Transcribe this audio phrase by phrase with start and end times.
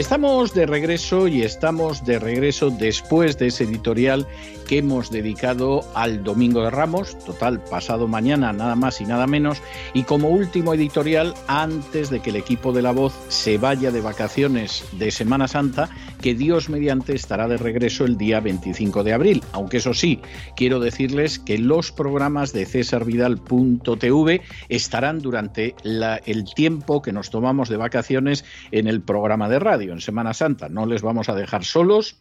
[0.00, 4.26] Estamos de regreso y estamos de regreso después de ese editorial
[4.66, 9.60] que hemos dedicado al Domingo de Ramos, total, pasado mañana, nada más y nada menos,
[9.92, 14.00] y como último editorial, antes de que el equipo de La Voz se vaya de
[14.00, 19.42] vacaciones de Semana Santa, que Dios mediante estará de regreso el día 25 de abril,
[19.52, 20.20] aunque eso sí,
[20.54, 27.76] quiero decirles que los programas de cesarvidal.tv estarán durante el tiempo que nos tomamos de
[27.76, 32.20] vacaciones en el programa de radio, en Semana Santa, no les vamos a dejar solos,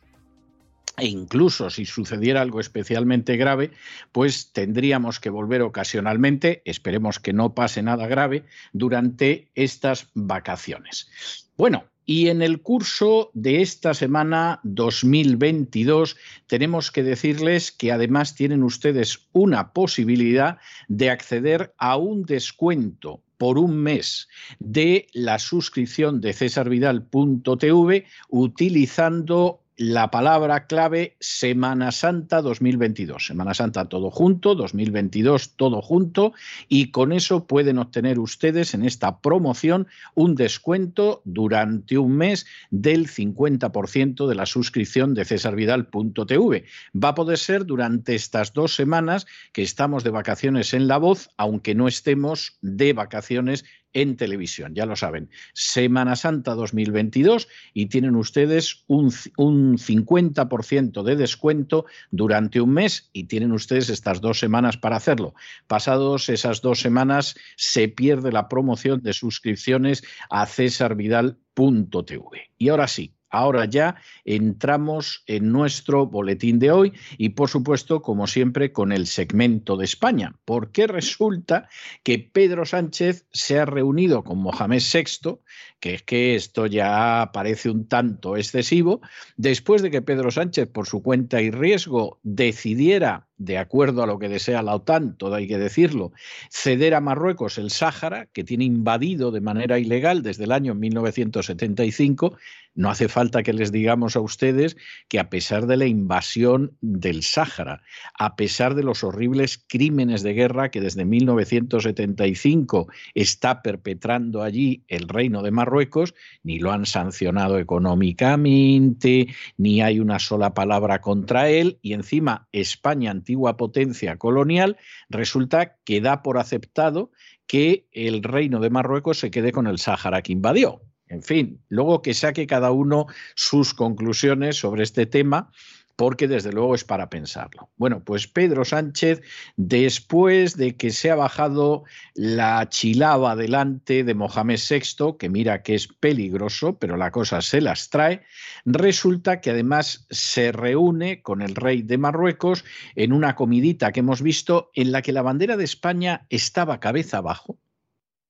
[0.98, 3.72] e incluso si sucediera algo especialmente grave,
[4.12, 11.10] pues tendríamos que volver ocasionalmente, esperemos que no pase nada grave, durante estas vacaciones.
[11.58, 18.64] Bueno, y en el curso de esta semana 2022 tenemos que decirles que además tienen
[18.64, 26.34] ustedes una posibilidad de acceder a un descuento por un mes de la suscripción de
[26.34, 33.28] cesarvidal.tv utilizando la palabra clave Semana Santa 2022.
[33.28, 36.34] Semana Santa todo junto, 2022 todo junto
[36.68, 43.08] y con eso pueden obtener ustedes en esta promoción un descuento durante un mes del
[43.08, 46.66] 50% de la suscripción de cesarvidal.tv.
[46.94, 51.30] Va a poder ser durante estas dos semanas que estamos de vacaciones en La Voz,
[51.38, 55.30] aunque no estemos de vacaciones en televisión, ya lo saben.
[55.54, 63.26] Semana Santa 2022 y tienen ustedes un, un 50% de descuento durante un mes y
[63.26, 65.34] tienen ustedes estas dos semanas para hacerlo.
[65.68, 72.52] Pasados esas dos semanas se pierde la promoción de suscripciones a cesarvidal.tv.
[72.58, 73.96] Y ahora sí, Ahora ya
[74.26, 79.86] entramos en nuestro boletín de hoy y por supuesto, como siempre, con el segmento de
[79.86, 81.70] España, porque resulta
[82.04, 85.40] que Pedro Sánchez se ha reunido con Mohamed VI,
[85.80, 89.02] que es que esto ya parece un tanto excesivo,
[89.38, 94.20] después de que Pedro Sánchez, por su cuenta y riesgo, decidiera de acuerdo a lo
[94.20, 96.12] que desea la OTAN, todo hay que decirlo,
[96.52, 102.38] ceder a Marruecos el Sáhara, que tiene invadido de manera ilegal desde el año 1975.
[102.76, 107.24] No hace falta que les digamos a ustedes que a pesar de la invasión del
[107.24, 107.82] Sáhara,
[108.18, 115.08] a pesar de los horribles crímenes de guerra que desde 1975 está perpetrando allí el
[115.08, 116.14] reino de Marruecos,
[116.44, 123.12] ni lo han sancionado económicamente, ni hay una sola palabra contra él, y encima España
[123.30, 124.78] antigua potencia colonial,
[125.10, 127.12] resulta que da por aceptado
[127.46, 130.82] que el reino de Marruecos se quede con el Sáhara que invadió.
[131.08, 135.52] En fin, luego que saque cada uno sus conclusiones sobre este tema,
[136.00, 137.72] porque desde luego es para pensarlo.
[137.76, 139.22] Bueno, pues Pedro Sánchez,
[139.58, 141.84] después de que se ha bajado
[142.14, 147.60] la chilaba delante de Mohamed VI, que mira que es peligroso, pero la cosa se
[147.60, 148.22] las trae,
[148.64, 152.64] resulta que además se reúne con el rey de Marruecos
[152.96, 157.18] en una comidita que hemos visto en la que la bandera de España estaba cabeza
[157.18, 157.60] abajo.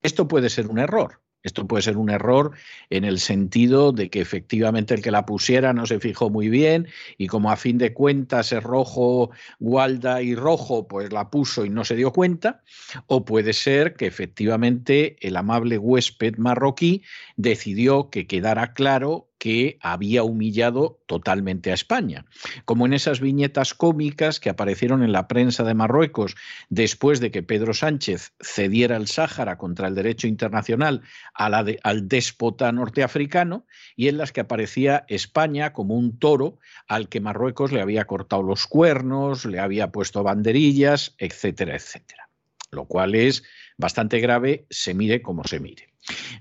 [0.01, 2.51] Esto puede ser un error, esto puede ser un error
[2.89, 6.87] en el sentido de que efectivamente el que la pusiera no se fijó muy bien
[7.17, 11.69] y como a fin de cuentas es rojo, gualda y rojo, pues la puso y
[11.69, 12.61] no se dio cuenta.
[13.07, 17.03] O puede ser que efectivamente el amable huésped marroquí
[17.37, 22.25] decidió que quedara claro que había humillado totalmente a España.
[22.65, 26.35] Como en esas viñetas cómicas que aparecieron en la prensa de Marruecos
[26.69, 31.01] después de que Pedro Sánchez cediera el Sáhara contra el derecho internacional
[31.33, 37.71] al déspota norteafricano y en las que aparecía España como un toro al que Marruecos
[37.71, 42.29] le había cortado los cuernos, le había puesto banderillas, etcétera, etcétera.
[42.71, 43.43] Lo cual es
[43.77, 45.88] bastante grave, se mire como se mire.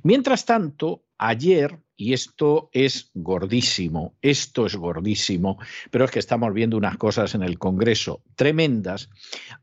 [0.02, 5.58] Mientras tanto, ayer, y esto es gordísimo, esto es gordísimo,
[5.90, 9.10] pero es que estamos viendo unas cosas en el Congreso tremendas,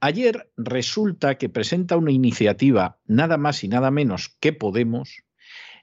[0.02, 5.24] ayer resulta que presenta una iniciativa nada más y nada menos que Podemos,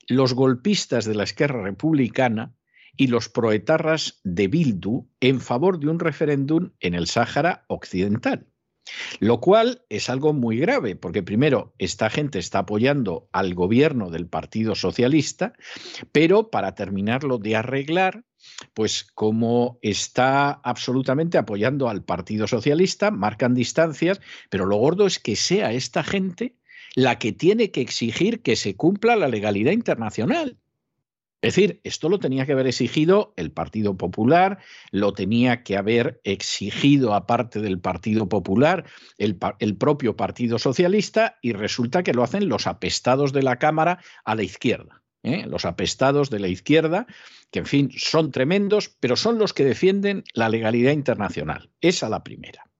[0.09, 2.55] los golpistas de la izquierda republicana
[2.97, 8.47] y los proetarras de Bildu en favor de un referéndum en el Sáhara Occidental.
[9.20, 14.26] Lo cual es algo muy grave, porque primero, esta gente está apoyando al gobierno del
[14.26, 15.52] Partido Socialista,
[16.11, 18.25] pero para terminarlo de arreglar,
[18.75, 24.20] pues como está absolutamente apoyando al Partido Socialista, marcan distancias,
[24.50, 26.56] pero lo gordo es que sea esta gente
[26.94, 30.58] la que tiene que exigir que se cumpla la legalidad internacional.
[31.43, 34.59] Es decir, esto lo tenía que haber exigido el Partido Popular,
[34.93, 38.85] lo tenía que haber exigido, aparte del Partido Popular,
[39.19, 39.37] el,
[39.77, 44.44] propio Partido Socialista, y resulta que lo hacen los apestados de la Cámara a la
[44.44, 45.03] izquierda.
[45.25, 45.44] ¿eh?
[45.49, 47.09] Los apestados de la izquierda,
[47.50, 51.71] que en fin son tremendos, pero son los que defienden la legalidad internacional.
[51.81, 52.71] Esa la primera.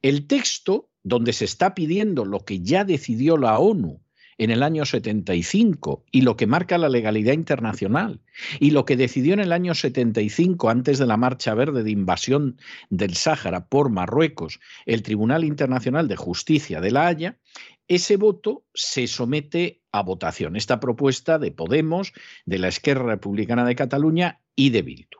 [0.00, 4.00] El texto donde se está pidiendo lo que ya decidió la ONU
[4.38, 8.20] en el año 75 y lo que marca la legalidad internacional
[8.60, 12.58] y lo que decidió en el año 75 antes de la marcha verde de invasión
[12.88, 17.38] del Sáhara por Marruecos el Tribunal Internacional de Justicia de La Haya,
[17.88, 22.12] ese voto se somete a votación, esta propuesta de Podemos,
[22.44, 25.18] de la Esquerra Republicana de Cataluña y de Bildu.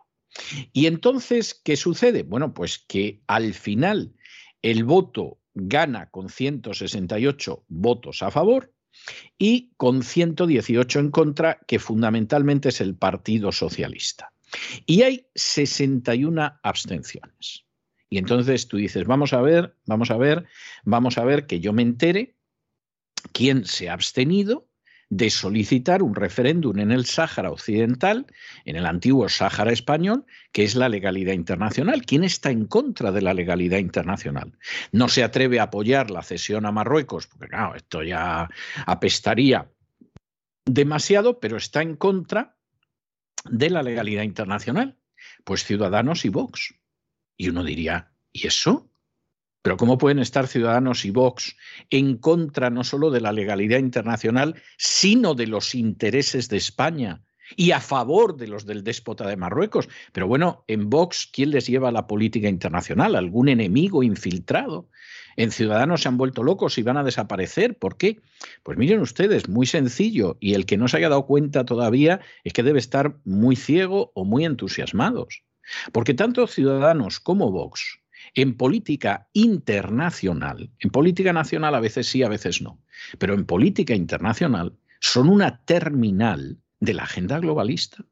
[0.72, 2.22] Y entonces, ¿qué sucede?
[2.22, 4.14] Bueno, pues que al final
[4.62, 8.72] el voto gana con 168 votos a favor
[9.38, 14.32] y con 118 en contra, que fundamentalmente es el Partido Socialista.
[14.86, 17.64] Y hay 61 abstenciones.
[18.10, 20.46] Y entonces tú dices, vamos a ver, vamos a ver,
[20.84, 22.36] vamos a ver que yo me entere
[23.32, 24.67] quién se ha abstenido
[25.10, 28.26] de solicitar un referéndum en el Sáhara Occidental,
[28.64, 32.02] en el antiguo Sáhara español, que es la legalidad internacional.
[32.05, 34.58] ¿Quién está en contra de la legalidad internacional?
[34.93, 38.49] No se atreve a apoyar la cesión a Marruecos, porque claro, esto ya
[38.87, 39.70] apestaría
[40.66, 42.56] demasiado, pero está en contra
[43.49, 44.99] de la legalidad internacional.
[45.44, 46.75] Pues Ciudadanos y Vox.
[47.37, 48.90] Y uno diría, ¿y eso?
[49.62, 51.56] Pero ¿cómo pueden estar Ciudadanos y Vox
[51.90, 57.22] en contra no solo de la legalidad internacional, sino de los intereses de España
[57.56, 59.88] y a favor de los del déspota de Marruecos?
[60.12, 63.16] Pero bueno, en Vox, ¿quién les lleva la política internacional?
[63.16, 64.88] ¿Algún enemigo infiltrado?
[65.37, 67.78] En Ciudadanos se han vuelto locos y van a desaparecer.
[67.78, 68.20] ¿Por qué?
[68.62, 70.37] Pues miren ustedes, muy sencillo.
[70.40, 74.11] Y el que no se haya dado cuenta todavía es que debe estar muy ciego
[74.14, 75.44] o muy entusiasmados.
[75.93, 78.00] Porque tanto Ciudadanos como Vox
[78.34, 82.82] en política internacional, en política nacional a veces sí, a veces no,
[83.19, 88.04] pero en política internacional son una terminal de la agenda globalista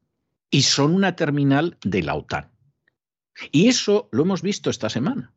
[0.51, 2.51] y son una terminal de la OTAN.
[3.53, 5.33] Y eso lo hemos visto esta semana.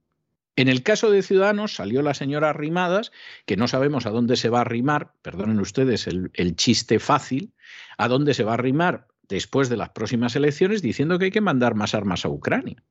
[0.55, 3.11] En el caso de Ciudadanos salió la señora Arrimadas,
[3.45, 7.53] que no sabemos a dónde se va a arrimar, perdonen ustedes el, el chiste fácil,
[7.97, 11.39] a dónde se va a arrimar después de las próximas elecciones diciendo que hay que
[11.39, 12.83] mandar más armas a Ucrania.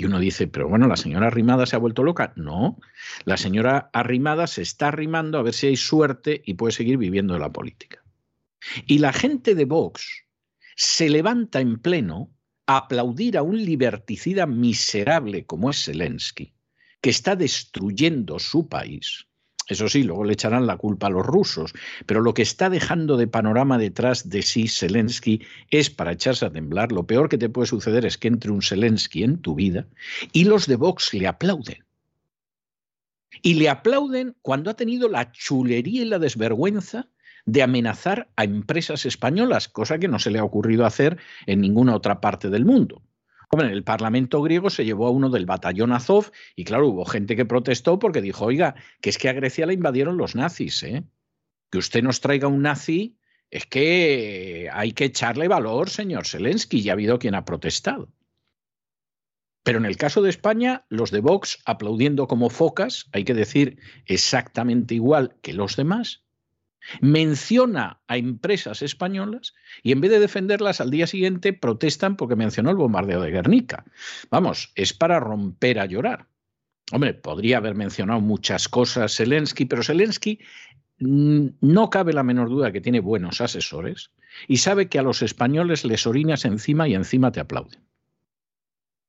[0.00, 2.32] Y uno dice, pero bueno, la señora Arrimada se ha vuelto loca.
[2.34, 2.78] No,
[3.26, 7.34] la señora Arrimada se está arrimando a ver si hay suerte y puede seguir viviendo
[7.34, 8.02] de la política.
[8.86, 10.24] Y la gente de Vox
[10.74, 16.54] se levanta en pleno a aplaudir a un liberticida miserable como es Zelensky,
[17.02, 19.26] que está destruyendo su país,
[19.70, 21.72] eso sí, luego le echarán la culpa a los rusos,
[22.06, 26.50] pero lo que está dejando de panorama detrás de sí Zelensky es para echarse a
[26.50, 26.92] temblar.
[26.92, 29.86] Lo peor que te puede suceder es que entre un Zelensky en tu vida
[30.32, 31.84] y los de Vox le aplauden.
[33.42, 37.08] Y le aplauden cuando ha tenido la chulería y la desvergüenza
[37.46, 41.94] de amenazar a empresas españolas, cosa que no se le ha ocurrido hacer en ninguna
[41.94, 43.02] otra parte del mundo.
[43.52, 47.34] Hombre, el Parlamento griego se llevó a uno del batallón Azov y claro, hubo gente
[47.34, 51.02] que protestó porque dijo, oiga, que es que a Grecia la invadieron los nazis, ¿eh?
[51.68, 53.18] Que usted nos traiga un nazi,
[53.50, 58.12] es que hay que echarle valor, señor Zelensky, y ha habido quien ha protestado.
[59.64, 63.80] Pero en el caso de España, los de Vox aplaudiendo como focas, hay que decir
[64.06, 66.24] exactamente igual que los demás,
[67.00, 72.70] menciona a empresas españolas y en vez de defenderlas al día siguiente protestan porque mencionó
[72.70, 73.84] el bombardeo de Guernica.
[74.30, 76.26] Vamos, es para romper a llorar.
[76.92, 80.40] Hombre, podría haber mencionado muchas cosas Zelensky, pero Zelensky
[80.98, 84.10] mm, no cabe la menor duda que tiene buenos asesores
[84.48, 87.89] y sabe que a los españoles les orinas encima y encima te aplauden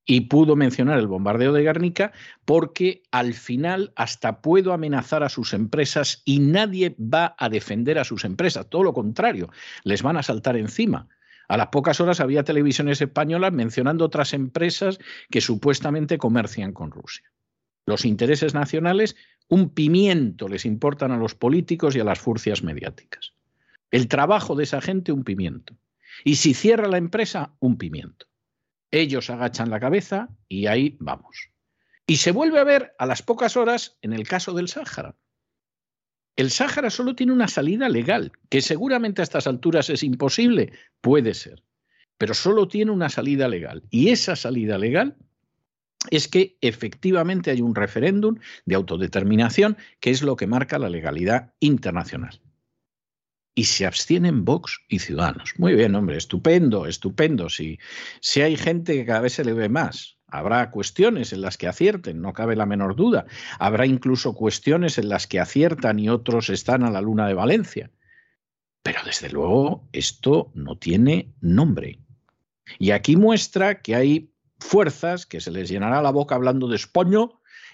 [0.05, 2.12] y pudo mencionar el bombardeo de Guernica
[2.46, 8.03] porque al final hasta puedo amenazar a sus empresas y nadie va a defender a
[8.03, 9.50] sus empresas, todo lo contrario,
[9.84, 11.08] les van a saltar encima.
[11.48, 17.31] A las pocas horas había televisiones españolas mencionando otras empresas que supuestamente comercian con Rusia.
[17.86, 19.17] Los intereses nacionales,
[19.50, 23.34] un pimiento les importan a los políticos y a las furcias mediáticas.
[23.89, 25.75] El trabajo de esa gente, un pimiento.
[26.24, 28.27] Y si cierra la empresa, un pimiento.
[28.91, 31.50] Ellos agachan la cabeza y ahí vamos.
[32.05, 35.15] Y se vuelve a ver a las pocas horas en el caso del Sáhara.
[36.36, 41.33] El Sáhara solo tiene una salida legal, que seguramente a estas alturas es imposible, puede
[41.33, 41.63] ser.
[42.21, 43.81] pero solo tiene una salida legal.
[43.89, 45.17] Y esa salida legal
[46.12, 51.55] es que efectivamente hay un referéndum de autodeterminación que es lo que marca la legalidad
[51.60, 52.39] internacional.
[53.53, 55.53] Y se abstienen Vox y Ciudadanos.
[55.58, 57.50] Muy bien, hombre, estupendo, estupendo.
[57.50, 57.79] Si,
[58.22, 61.67] si hay gente que cada vez se le ve más, Habrá cuestiones en las que
[61.67, 63.25] acierten, no cabe la menor duda.
[63.60, 67.91] Habrá incluso cuestiones en las que aciertan y otros están a la luna de Valencia.
[68.81, 72.00] Pero desde luego esto no tiene nombre.
[72.79, 77.27] Y aquí muestra que hay fuerzas que se les llenará la boca hablando de España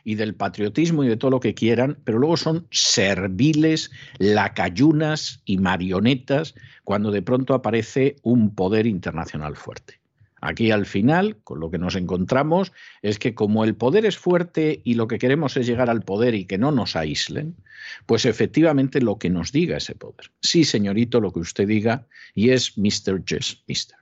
[0.08, 5.58] y del patriotismo y de todo lo que quieran, pero luego son serviles, lacayunas y
[5.58, 10.00] marionetas cuando de pronto aparece un poder internacional fuerte.
[10.40, 12.72] Aquí al final, con lo que nos encontramos,
[13.02, 16.36] es que como el poder es fuerte y lo que queremos es llegar al poder
[16.36, 17.58] y que no nos aíslen,
[18.06, 20.32] pues efectivamente lo que nos diga ese poder.
[20.42, 23.26] Sí, señorito, lo que usted diga, yes, Mr.
[23.26, 23.98] Yes, Mr.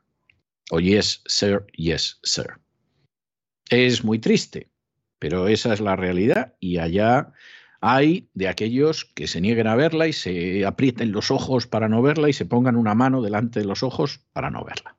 [0.69, 2.59] O yes, sir, yes, sir.
[3.71, 4.69] Es muy triste,
[5.19, 7.31] pero esa es la realidad y allá
[7.81, 12.01] hay de aquellos que se nieguen a verla y se aprieten los ojos para no
[12.01, 14.95] verla y se pongan una mano delante de los ojos para no verla.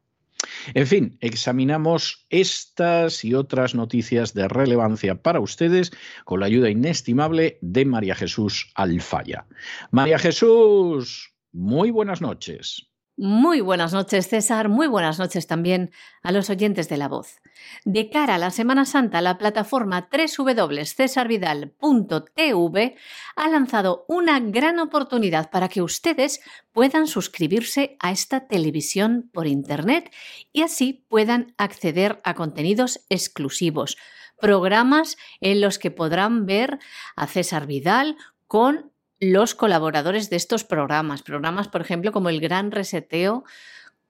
[0.74, 5.92] En fin, examinamos estas y otras noticias de relevancia para ustedes
[6.24, 9.46] con la ayuda inestimable de María Jesús Alfaya.
[9.90, 12.88] María Jesús, muy buenas noches.
[13.18, 14.68] Muy buenas noches, César.
[14.68, 15.90] Muy buenas noches también
[16.22, 17.40] a los oyentes de la voz.
[17.86, 22.96] De cara a la Semana Santa, la plataforma www.cesarvidal.tv
[23.36, 26.42] ha lanzado una gran oportunidad para que ustedes
[26.72, 30.12] puedan suscribirse a esta televisión por Internet
[30.52, 33.96] y así puedan acceder a contenidos exclusivos,
[34.38, 36.78] programas en los que podrán ver
[37.16, 41.22] a César Vidal con los colaboradores de estos programas.
[41.22, 43.44] Programas, por ejemplo, como el Gran Reseteo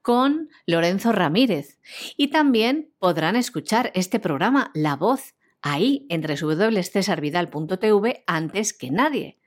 [0.01, 1.79] con Lorenzo Ramírez.
[2.15, 9.37] Y también podrán escuchar este programa, La Voz, ahí en www.cesarvidal.tv antes que nadie.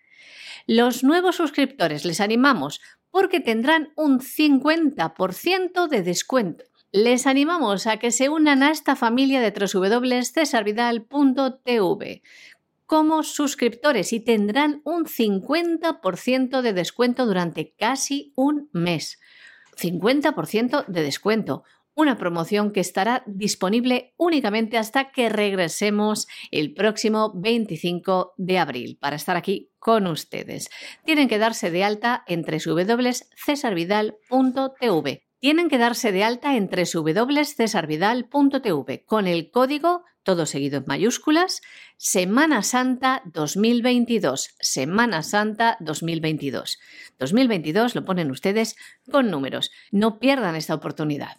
[0.66, 6.64] Los nuevos suscriptores les animamos porque tendrán un 50% de descuento.
[6.92, 12.22] Les animamos a que se unan a esta familia de www.cesarvidal.tv
[12.90, 19.20] como suscriptores y tendrán un 50% de descuento durante casi un mes.
[19.76, 21.62] 50% de descuento.
[21.94, 29.14] Una promoción que estará disponible únicamente hasta que regresemos el próximo 25 de abril para
[29.14, 30.68] estar aquí con ustedes.
[31.04, 35.29] Tienen que darse de alta en www.cesarvidal.tv.
[35.40, 41.62] Tienen que darse de alta en www.cesarvidal.tv con el código todo seguido en mayúsculas,
[41.96, 44.54] Semana Santa 2022.
[44.60, 46.78] Semana Santa 2022.
[47.18, 48.76] 2022 lo ponen ustedes
[49.10, 49.70] con números.
[49.90, 51.38] No pierdan esta oportunidad.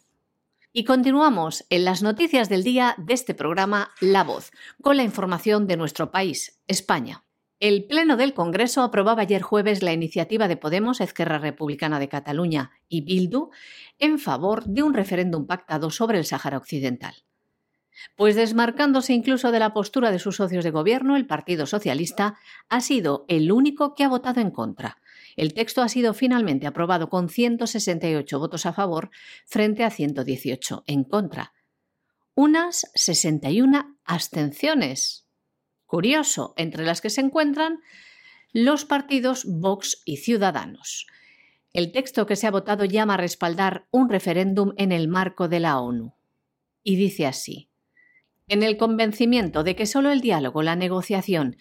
[0.73, 5.67] Y continuamos en las noticias del día de este programa La Voz, con la información
[5.67, 7.23] de nuestro país, España.
[7.61, 12.71] El Pleno del Congreso aprobaba ayer jueves la iniciativa de Podemos, Esquerra Republicana de Cataluña
[12.89, 13.51] y Bildu
[13.99, 17.13] en favor de un referéndum pactado sobre el Sáhara Occidental.
[18.15, 22.81] Pues desmarcándose incluso de la postura de sus socios de gobierno, el Partido Socialista ha
[22.81, 24.97] sido el único que ha votado en contra.
[25.35, 29.11] El texto ha sido finalmente aprobado con 168 votos a favor
[29.45, 31.53] frente a 118 en contra.
[32.33, 35.27] Unas 61 abstenciones.
[35.91, 37.81] Curioso, entre las que se encuentran
[38.53, 41.05] los partidos Vox y Ciudadanos.
[41.73, 45.59] El texto que se ha votado llama a respaldar un referéndum en el marco de
[45.59, 46.13] la ONU.
[46.81, 47.67] Y dice así
[48.47, 51.57] en el convencimiento de que solo el diálogo, la negociación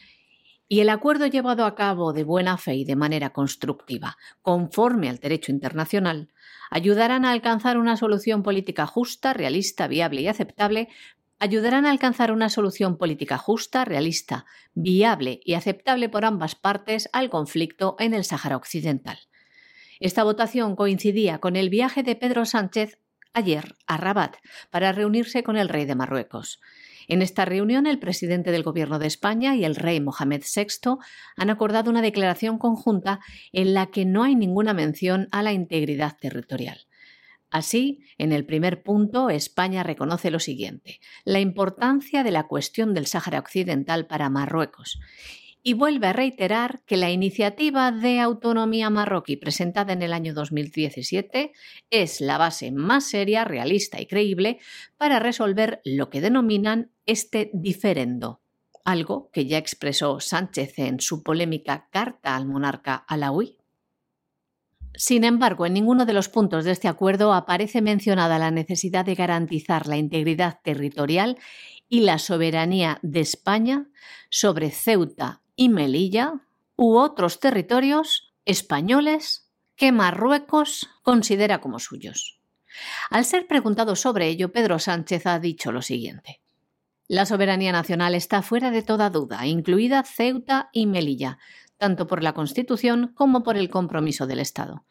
[0.68, 5.18] y el acuerdo llevado a cabo de buena fe y de manera constructiva, conforme al
[5.18, 6.28] derecho internacional,
[6.70, 10.88] ayudarán a alcanzar una solución política justa, realista, viable y aceptable,
[11.40, 14.44] ayudarán a alcanzar una solución política justa, realista,
[14.74, 19.18] viable y aceptable por ambas partes al conflicto en el Sáhara Occidental.
[19.98, 22.98] Esta votación coincidía con el viaje de Pedro Sánchez
[23.32, 24.36] ayer a Rabat
[24.70, 26.60] para reunirse con el rey de Marruecos.
[27.08, 30.98] En esta reunión, el presidente del Gobierno de España y el rey Mohamed VI
[31.36, 33.20] han acordado una declaración conjunta
[33.52, 36.86] en la que no hay ninguna mención a la integridad territorial.
[37.50, 43.06] Así, en el primer punto, España reconoce lo siguiente, la importancia de la cuestión del
[43.06, 45.00] Sáhara Occidental para Marruecos
[45.62, 51.52] y vuelve a reiterar que la iniciativa de autonomía marroquí presentada en el año 2017
[51.90, 54.58] es la base más seria, realista y creíble
[54.96, 58.40] para resolver lo que denominan este diferendo,
[58.84, 63.59] algo que ya expresó Sánchez en su polémica carta al monarca alawi.
[64.94, 69.14] Sin embargo, en ninguno de los puntos de este acuerdo aparece mencionada la necesidad de
[69.14, 71.38] garantizar la integridad territorial
[71.88, 73.88] y la soberanía de España
[74.28, 76.34] sobre Ceuta y Melilla
[76.76, 82.40] u otros territorios españoles que Marruecos considera como suyos.
[83.10, 86.40] Al ser preguntado sobre ello, Pedro Sánchez ha dicho lo siguiente.
[87.08, 91.38] La soberanía nacional está fuera de toda duda, incluida Ceuta y Melilla,
[91.80, 94.84] tanto por la Constitución como por el compromiso del Estado.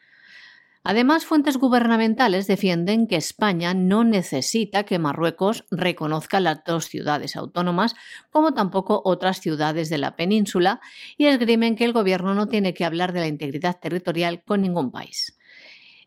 [0.84, 7.96] Además, fuentes gubernamentales defienden que España no necesita que Marruecos reconozca las dos ciudades autónomas,
[8.32, 10.80] como tampoco otras ciudades de la península,
[11.18, 14.90] y esgrimen que el Gobierno no tiene que hablar de la integridad territorial con ningún
[14.92, 15.39] país.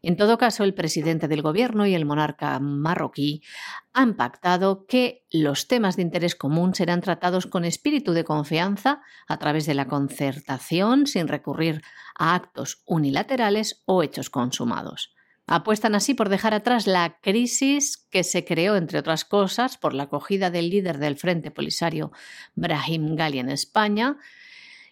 [0.02, 3.42] En todo caso, el presidente del gobierno y el monarca marroquí
[3.92, 9.38] han pactado que los temas de interés común serán tratados con espíritu de confianza a
[9.38, 11.82] través de la concertación sin recurrir
[12.18, 15.14] a actos unilaterales o hechos consumados.
[15.46, 20.04] Apuestan así por dejar atrás la crisis que se creó, entre otras cosas, por la
[20.04, 22.10] acogida del líder del Frente Polisario,
[22.54, 24.18] Brahim Gali, en España,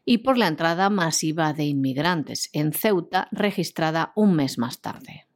[0.05, 5.27] y por la entrada masiva de inmigrantes en Ceuta registrada un mes más tarde.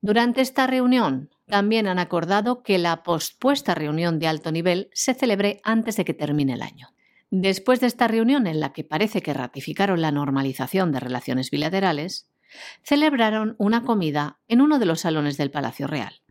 [0.00, 5.60] Durante esta reunión también han acordado que la pospuesta reunión de alto nivel se celebre
[5.62, 6.88] antes de que termine el año.
[7.30, 12.28] Después de esta reunión en la que parece que ratificaron la normalización de relaciones bilaterales,
[12.82, 16.22] celebraron una comida en uno de los salones del Palacio Real.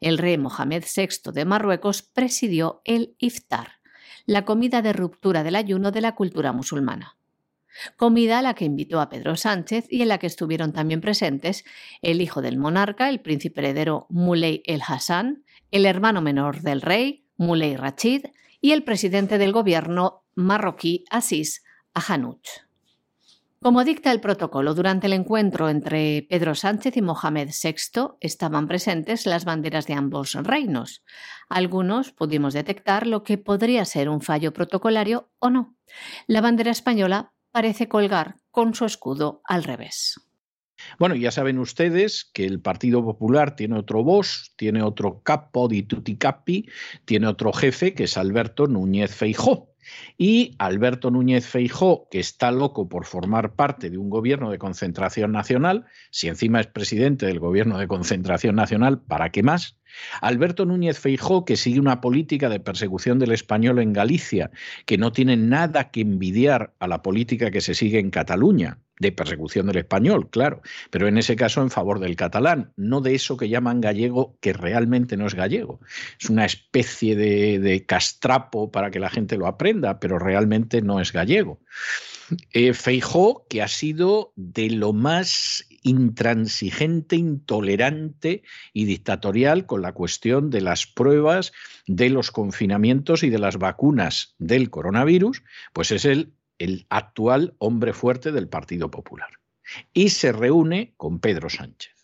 [0.00, 3.79] El rey Mohamed VI de Marruecos presidió el iftar,
[4.30, 7.16] la comida de ruptura del ayuno de la cultura musulmana.
[7.96, 11.64] Comida a la que invitó a Pedro Sánchez y en la que estuvieron también presentes
[12.00, 17.24] el hijo del monarca, el príncipe heredero Muley el Hassan, el hermano menor del rey,
[17.38, 18.26] Muley Rachid,
[18.60, 22.46] y el presidente del gobierno marroquí, Asís Ahanuch.
[23.62, 29.26] Como dicta el protocolo, durante el encuentro entre Pedro Sánchez y Mohamed VI estaban presentes
[29.26, 31.02] las banderas de ambos reinos.
[31.50, 35.76] Algunos pudimos detectar lo que podría ser un fallo protocolario o no.
[36.28, 40.14] La bandera española parece colgar con su escudo al revés.
[40.98, 45.82] Bueno, ya saben ustedes que el Partido Popular tiene otro voz, tiene otro capo di
[45.82, 46.68] tutti capi,
[47.04, 49.69] tiene otro jefe que es Alberto Núñez Feijó.
[50.18, 55.32] Y Alberto Núñez Feijó, que está loco por formar parte de un gobierno de concentración
[55.32, 59.78] nacional, si encima es presidente del gobierno de concentración nacional, ¿para qué más?
[60.20, 64.50] Alberto Núñez Feijó, que sigue una política de persecución del español en Galicia,
[64.86, 69.12] que no tiene nada que envidiar a la política que se sigue en Cataluña, de
[69.12, 73.36] persecución del español, claro, pero en ese caso en favor del catalán, no de eso
[73.36, 75.80] que llaman gallego, que realmente no es gallego.
[76.20, 81.00] Es una especie de, de castrapo para que la gente lo aprenda, pero realmente no
[81.00, 81.60] es gallego.
[82.52, 88.42] Eh, Feijó, que ha sido de lo más intransigente, intolerante
[88.74, 91.52] y dictatorial con la cuestión de las pruebas,
[91.86, 97.92] de los confinamientos y de las vacunas del coronavirus, pues es el, el actual hombre
[97.92, 99.30] fuerte del Partido Popular.
[99.92, 101.94] Y se reúne con Pedro Sánchez.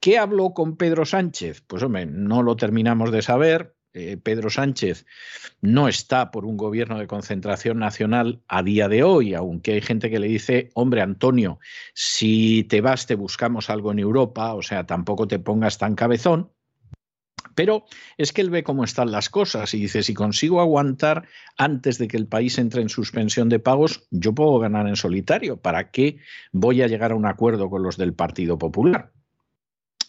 [0.00, 1.62] ¿Qué habló con Pedro Sánchez?
[1.66, 5.04] Pues hombre, no lo terminamos de saber, eh, Pedro Sánchez
[5.60, 10.10] no está por un gobierno de concentración nacional a día de hoy, aunque hay gente
[10.10, 11.58] que le dice, hombre Antonio,
[11.92, 16.52] si te vas te buscamos algo en Europa, o sea, tampoco te pongas tan cabezón.
[17.54, 17.84] Pero
[18.16, 22.08] es que él ve cómo están las cosas y dice, si consigo aguantar antes de
[22.08, 25.56] que el país entre en suspensión de pagos, yo puedo ganar en solitario.
[25.56, 26.18] ¿Para qué
[26.52, 29.12] voy a llegar a un acuerdo con los del Partido Popular?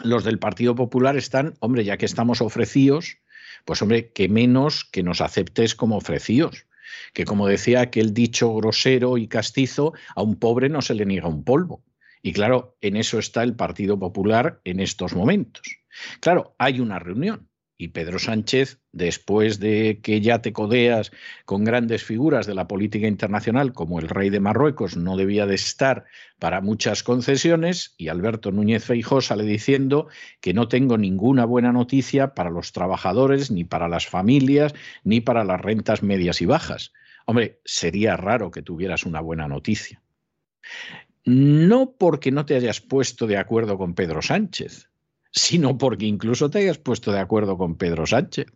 [0.04, 3.17] Los del Partido Popular están, hombre, ya que estamos ofrecidos,
[3.65, 6.65] pues hombre, que menos que nos aceptes como ofrecidos.
[7.13, 11.28] Que como decía aquel dicho grosero y castizo, a un pobre no se le niega
[11.28, 11.84] un polvo.
[12.22, 15.80] Y claro, en eso está el Partido Popular en estos momentos.
[16.20, 21.12] Claro, hay una reunión y Pedro Sánchez, después de que ya te codeas
[21.46, 25.56] con grandes figuras de la política internacional, como el rey de Marruecos, no debía de
[25.56, 26.06] estar
[26.38, 30.10] para muchas concesiones, y Alberto Núñez Feijó sale diciendo
[30.42, 35.44] que no tengo ninguna buena noticia para los trabajadores, ni para las familias, ni para
[35.44, 36.94] las rentas medias y bajas.
[37.26, 40.04] Hombre, sería raro que tuvieras una buena noticia.
[41.24, 44.90] No porque no te hayas puesto de acuerdo con Pedro Sánchez,
[45.32, 48.48] sino porque incluso te hayas puesto de acuerdo con Pedro Sánchez.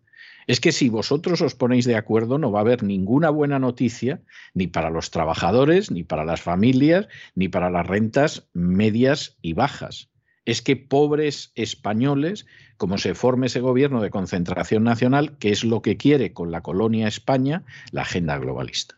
[0.48, 4.22] Es que si vosotros os ponéis de acuerdo no va a haber ninguna buena noticia
[4.54, 10.10] ni para los trabajadores, ni para las familias, ni para las rentas medias y bajas.
[10.46, 12.46] Es que pobres españoles,
[12.78, 16.62] como se forme ese gobierno de concentración nacional, que es lo que quiere con la
[16.62, 18.98] colonia España, la agenda globalista.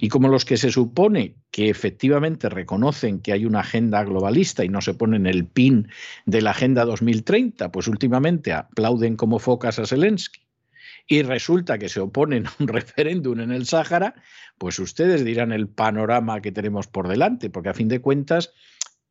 [0.00, 4.68] Y como los que se supone que efectivamente reconocen que hay una agenda globalista y
[4.68, 5.88] no se ponen el pin
[6.26, 10.42] de la Agenda 2030, pues últimamente aplauden como focas a Zelensky
[11.10, 14.14] y resulta que se oponen a un referéndum en el Sáhara,
[14.58, 18.52] pues ustedes dirán el panorama que tenemos por delante, porque a fin de cuentas,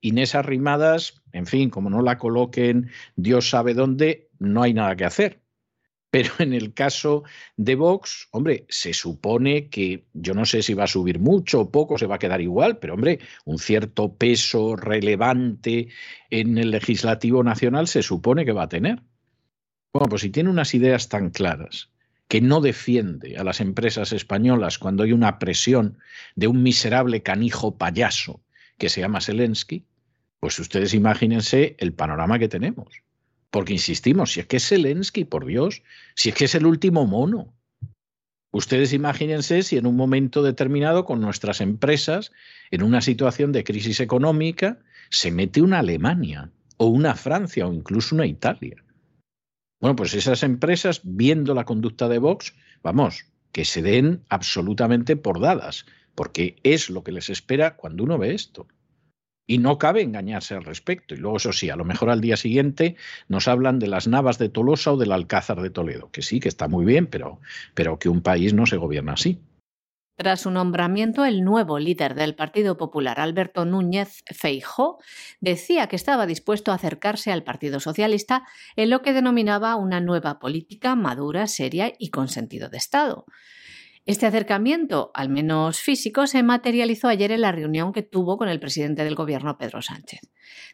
[0.02, 5.04] Inés Arrimadas, en fin, como no la coloquen Dios sabe dónde, no hay nada que
[5.06, 5.42] hacer.
[6.12, 7.24] Pero en el caso
[7.56, 11.72] de Vox, hombre, se supone que yo no sé si va a subir mucho o
[11.72, 15.90] poco, se va a quedar igual, pero hombre, un cierto peso relevante
[16.30, 19.02] en el legislativo nacional se supone que va a tener.
[19.94, 21.90] Bueno, pues si tiene unas ideas tan claras
[22.28, 25.98] que no defiende a las empresas españolas cuando hay una presión
[26.36, 28.42] de un miserable canijo payaso
[28.78, 29.86] que se llama Zelensky,
[30.40, 33.04] pues ustedes imagínense el panorama que tenemos.
[33.52, 35.82] Porque insistimos, si es que es Zelensky, por Dios,
[36.16, 37.54] si es que es el último mono.
[38.52, 42.32] Ustedes imagínense si en un momento determinado con nuestras empresas,
[42.72, 48.16] en una situación de crisis económica, se mete una Alemania o una Francia o incluso
[48.16, 48.84] una Italia.
[49.80, 55.40] Bueno, pues esas empresas, viendo la conducta de Vox, vamos, que se den absolutamente por
[55.40, 55.86] dadas,
[56.16, 58.68] porque es lo que les espera cuando uno ve esto.
[59.50, 61.16] Y no cabe engañarse al respecto.
[61.16, 62.96] Y luego, eso sí, a lo mejor al día siguiente
[63.30, 66.50] nos hablan de las Navas de Tolosa o del Alcázar de Toledo, que sí, que
[66.50, 67.40] está muy bien, pero,
[67.74, 69.40] pero que un país no se gobierna así.
[70.18, 75.00] Tras su nombramiento, el nuevo líder del Partido Popular, Alberto Núñez Feijó,
[75.42, 78.44] decía que estaba dispuesto a acercarse al Partido Socialista
[78.76, 83.26] en lo que denominaba una nueva política madura, seria y con sentido de Estado.
[84.06, 88.60] Este acercamiento, al menos físico, se materializó ayer en la reunión que tuvo con el
[88.60, 90.22] presidente del gobierno, Pedro Sánchez.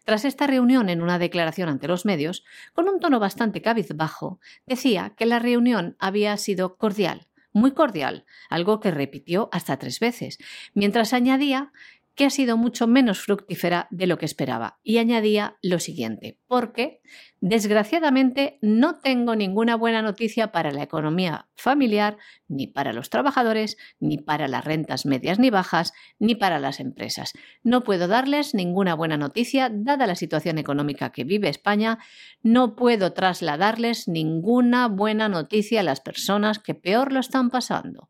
[0.06, 5.14] Tras esta reunión, en una declaración ante los medios, con un tono bastante cabizbajo, decía
[5.18, 10.38] que la reunión había sido cordial, muy cordial, algo que repitió hasta tres veces,
[10.74, 11.72] mientras añadía
[12.16, 14.80] que ha sido mucho menos fructífera de lo que esperaba.
[14.84, 17.02] Y añadía lo siguiente, porque
[17.42, 22.16] desgraciadamente no tengo ninguna buena noticia para la economía familiar,
[22.48, 27.34] ni para los trabajadores, ni para las rentas medias ni bajas, ni para las empresas.
[27.62, 32.00] No puedo darles ninguna buena noticia dada la situación económica que vive España.
[32.42, 38.10] No puedo trasladarles ninguna buena noticia a las personas que peor lo están pasando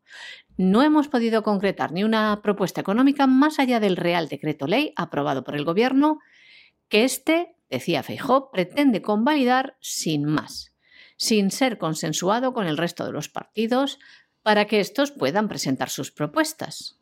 [0.58, 5.44] no hemos podido concretar ni una propuesta económica más allá del Real Decreto Ley aprobado
[5.44, 6.20] por el Gobierno,
[6.88, 10.72] que este, decía Feijó, pretende convalidar sin más,
[11.16, 13.98] sin ser consensuado con el resto de los partidos
[14.42, 17.00] para que estos puedan presentar sus propuestas.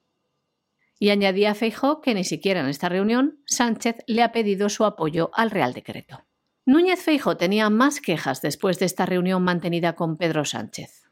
[0.99, 5.31] Y añadía Feijó que ni siquiera en esta reunión Sánchez le ha pedido su apoyo
[5.35, 6.25] al Real Decreto.
[6.67, 11.11] Núñez Feijó tenía más quejas después de esta reunión mantenida con Pedro Sánchez.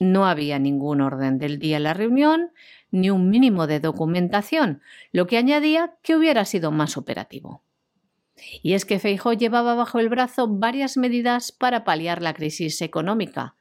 [0.00, 2.50] No había ningún orden del día en la reunión,
[2.90, 7.62] ni un mínimo de documentación, lo que añadía que hubiera sido más operativo.
[8.62, 13.54] Y es que Feijó llevaba bajo el brazo varias medidas para paliar la crisis económica,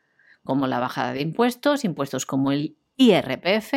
[0.43, 3.73] como la bajada de impuestos, impuestos como el IRPF,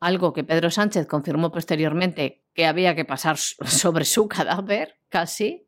[0.00, 5.66] algo que Pedro Sánchez confirmó posteriormente que había que pasar sobre su cadáver, casi,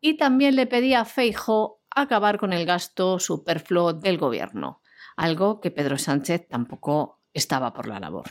[0.00, 4.80] y también le pedía a Feijo acabar con el gasto superfluo del gobierno,
[5.16, 8.26] algo que Pedro Sánchez tampoco estaba por la labor.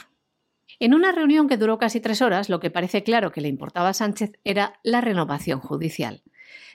[0.80, 3.90] En una reunión que duró casi tres horas, lo que parece claro que le importaba
[3.90, 6.22] a Sánchez era la renovación judicial.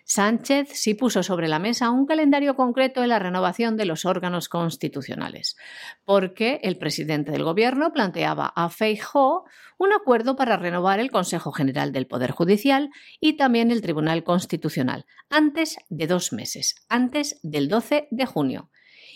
[0.04, 4.48] Sánchez sí puso sobre la mesa un calendario concreto de la renovación de los órganos
[4.48, 5.56] constitucionales,
[6.04, 9.44] porque el presidente del Gobierno planteaba a Feijóo
[9.78, 15.06] un acuerdo para renovar el Consejo General del Poder Judicial y también el Tribunal Constitucional,
[15.30, 18.70] antes de dos meses, antes del 12 de junio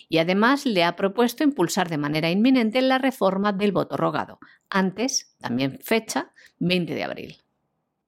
[0.08, 4.38] y además le ha propuesto impulsar de manera inminente la reforma del voto rogado,
[4.70, 7.36] antes, también fecha, 20 de abril.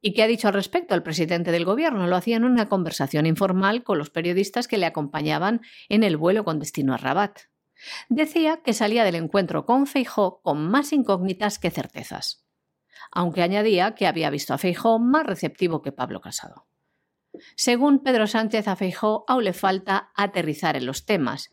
[0.01, 2.07] ¿Y qué ha dicho al respecto el presidente del gobierno?
[2.07, 6.45] Lo hacía en una conversación informal con los periodistas que le acompañaban en el vuelo
[6.45, 7.41] con destino a Rabat.
[8.09, 12.45] Decía que salía del encuentro con Feijó con más incógnitas que certezas,
[13.11, 16.69] aunque añadía que había visto a Feijó más receptivo que Pablo Casado.
[17.57, 21.53] Según Pedro Sánchez a Feijó, aún le falta aterrizar en los temas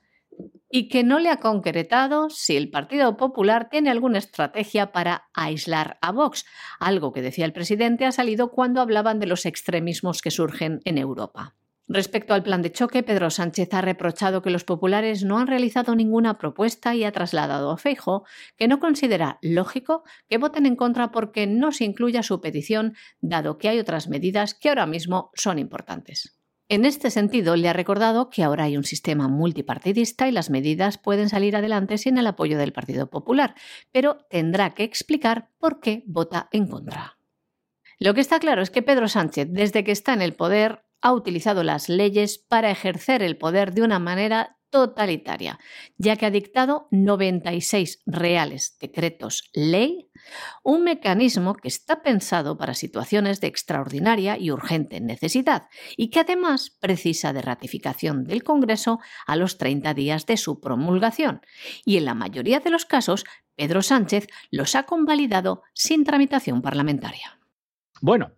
[0.75, 5.97] y que no le ha concretado si el Partido Popular tiene alguna estrategia para aislar
[6.01, 6.45] a Vox,
[6.81, 10.97] algo que decía el presidente ha salido cuando hablaban de los extremismos que surgen en
[10.97, 11.55] Europa.
[11.87, 15.95] Respecto al plan de choque, Pedro Sánchez ha reprochado que los populares no han realizado
[15.95, 18.25] ninguna propuesta y ha trasladado a Feijo
[18.57, 23.57] que no considera lógico que voten en contra porque no se incluya su petición, dado
[23.57, 26.34] que hay otras medidas que ahora mismo son importantes.
[26.67, 30.97] En este sentido, le ha recordado que ahora hay un sistema multipartidista y las medidas
[30.97, 33.53] pueden salir adelante sin el apoyo del Partido Popular,
[33.91, 37.19] pero tendrá que explicar por qué vota en contra.
[37.99, 41.13] Lo que está claro es que Pedro Sánchez, desde que está en el poder, ha
[41.13, 45.57] utilizado las leyes para ejercer el poder de una manera totalitaria,
[45.97, 50.11] ya que ha dictado 96 reales decretos ley,
[50.65, 56.71] un mecanismo que está pensado para situaciones de extraordinaria y urgente necesidad y que además
[56.81, 61.39] precisa de ratificación del Congreso a los 30 días de su promulgación.
[61.85, 63.23] Y en la mayoría de los casos,
[63.55, 67.39] Pedro Sánchez los ha convalidado sin tramitación parlamentaria.
[68.01, 68.33] Bueno,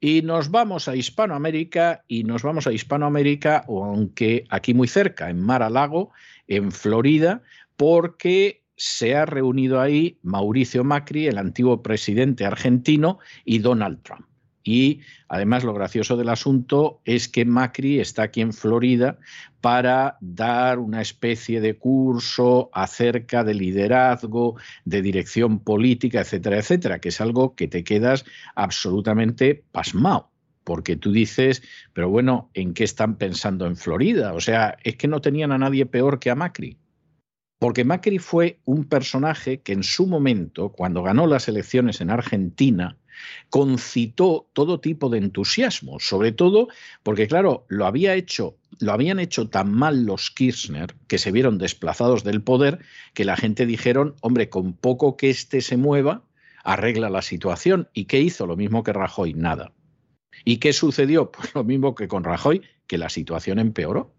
[0.00, 5.40] y nos vamos a Hispanoamérica y nos vamos a Hispanoamérica, aunque aquí muy cerca, en
[5.40, 6.10] Mar a Lago,
[6.46, 7.42] en Florida,
[7.76, 14.26] porque se ha reunido ahí Mauricio Macri, el antiguo presidente argentino, y Donald Trump.
[14.66, 19.16] Y además lo gracioso del asunto es que Macri está aquí en Florida
[19.60, 27.10] para dar una especie de curso acerca de liderazgo, de dirección política, etcétera, etcétera, que
[27.10, 28.24] es algo que te quedas
[28.56, 30.32] absolutamente pasmado
[30.64, 34.34] porque tú dices, pero bueno, ¿en qué están pensando en Florida?
[34.34, 36.76] O sea, es que no tenían a nadie peor que a Macri.
[37.60, 42.98] Porque Macri fue un personaje que en su momento, cuando ganó las elecciones en Argentina,
[43.50, 46.68] concitó todo tipo de entusiasmo, sobre todo
[47.02, 52.24] porque, claro, lo hecho, lo habían hecho tan mal los Kirchner que se vieron desplazados
[52.24, 52.80] del poder
[53.14, 56.22] que la gente dijeron, hombre, con poco que éste se mueva,
[56.64, 57.88] arregla la situación.
[57.92, 58.46] ¿Y qué hizo?
[58.46, 59.72] Lo mismo que Rajoy, nada.
[60.44, 61.30] ¿Y qué sucedió?
[61.36, 64.12] Pues lo mismo que con Rajoy, que la situación empeoró.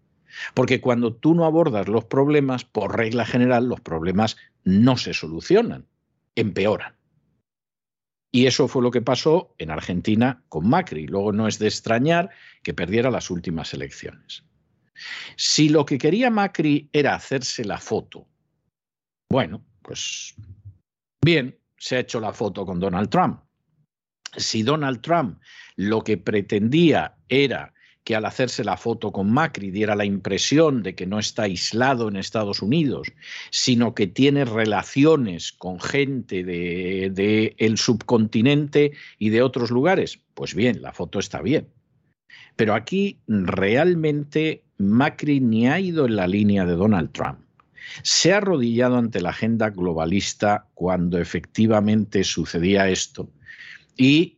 [0.54, 5.86] Porque cuando tú no abordas los problemas, por regla general, los problemas no se solucionan,
[6.34, 6.97] empeoran.
[8.30, 11.06] Y eso fue lo que pasó en Argentina con Macri.
[11.06, 12.30] Luego no es de extrañar
[12.62, 14.44] que perdiera las últimas elecciones.
[15.36, 18.28] Si lo que quería Macri era hacerse la foto,
[19.30, 20.34] bueno, pues
[21.24, 23.40] bien, se ha hecho la foto con Donald Trump.
[24.36, 25.40] Si Donald Trump
[25.76, 27.72] lo que pretendía era
[28.08, 32.08] que al hacerse la foto con Macri diera la impresión de que no está aislado
[32.08, 33.12] en Estados Unidos,
[33.50, 40.80] sino que tiene relaciones con gente del de, subcontinente y de otros lugares, pues bien,
[40.80, 41.68] la foto está bien.
[42.56, 47.40] Pero aquí realmente Macri ni ha ido en la línea de Donald Trump.
[48.02, 53.28] Se ha arrodillado ante la agenda globalista cuando efectivamente sucedía esto
[53.98, 54.37] y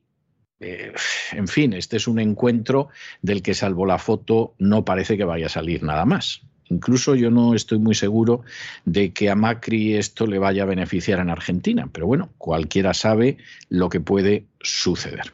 [0.60, 0.92] eh,
[1.32, 2.88] en fin, este es un encuentro
[3.22, 6.42] del que salvo la foto no parece que vaya a salir nada más.
[6.68, 8.42] Incluso yo no estoy muy seguro
[8.84, 13.38] de que a Macri esto le vaya a beneficiar en Argentina, pero bueno, cualquiera sabe
[13.68, 15.32] lo que puede suceder.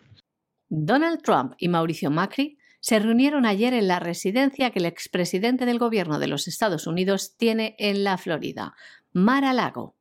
[0.68, 5.78] Donald Trump y Mauricio Macri se reunieron ayer en la residencia que el expresidente del
[5.78, 8.74] gobierno de los Estados Unidos tiene en la Florida,
[9.12, 9.96] Mar-a-Lago.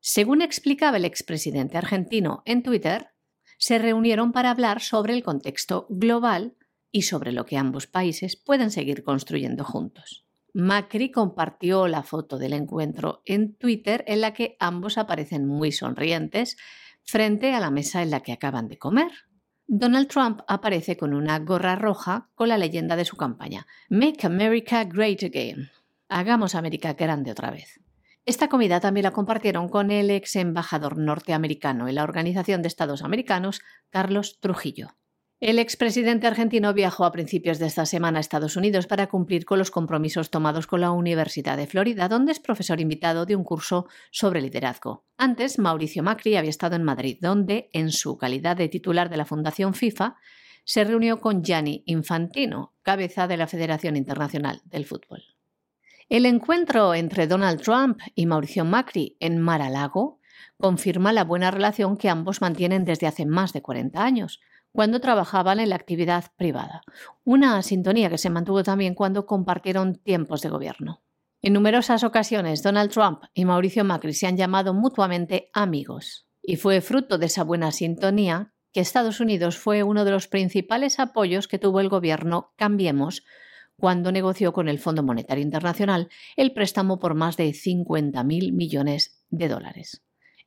[0.00, 3.08] Según explicaba el expresidente argentino en Twitter,
[3.62, 6.56] se reunieron para hablar sobre el contexto global
[6.90, 10.26] y sobre lo que ambos países pueden seguir construyendo juntos.
[10.52, 16.56] Macri compartió la foto del encuentro en Twitter en la que ambos aparecen muy sonrientes
[17.04, 19.12] frente a la mesa en la que acaban de comer.
[19.68, 24.82] Donald Trump aparece con una gorra roja con la leyenda de su campaña, Make America
[24.82, 25.70] Great Again.
[26.08, 27.80] Hagamos América grande otra vez.
[28.24, 33.02] Esta comida también la compartieron con el ex embajador norteamericano en la Organización de Estados
[33.02, 34.96] Americanos, Carlos Trujillo.
[35.40, 39.58] El expresidente argentino viajó a principios de esta semana a Estados Unidos para cumplir con
[39.58, 43.88] los compromisos tomados con la Universidad de Florida, donde es profesor invitado de un curso
[44.12, 45.04] sobre liderazgo.
[45.16, 49.24] Antes, Mauricio Macri había estado en Madrid, donde, en su calidad de titular de la
[49.24, 50.14] Fundación FIFA,
[50.62, 55.24] se reunió con Gianni Infantino, cabeza de la Federación Internacional del Fútbol.
[56.12, 60.20] El encuentro entre Donald Trump y Mauricio Macri en Mar-a-Lago
[60.58, 64.38] confirma la buena relación que ambos mantienen desde hace más de 40 años,
[64.72, 66.82] cuando trabajaban en la actividad privada.
[67.24, 71.02] Una sintonía que se mantuvo también cuando compartieron tiempos de gobierno.
[71.40, 76.26] En numerosas ocasiones, Donald Trump y Mauricio Macri se han llamado mutuamente amigos.
[76.42, 80.98] Y fue fruto de esa buena sintonía que Estados Unidos fue uno de los principales
[80.98, 83.22] apoyos que tuvo el gobierno Cambiemos
[83.82, 89.48] cuando negoció con el Fondo Monetario Internacional el préstamo por más de 50.000 millones de
[89.48, 90.04] dólares.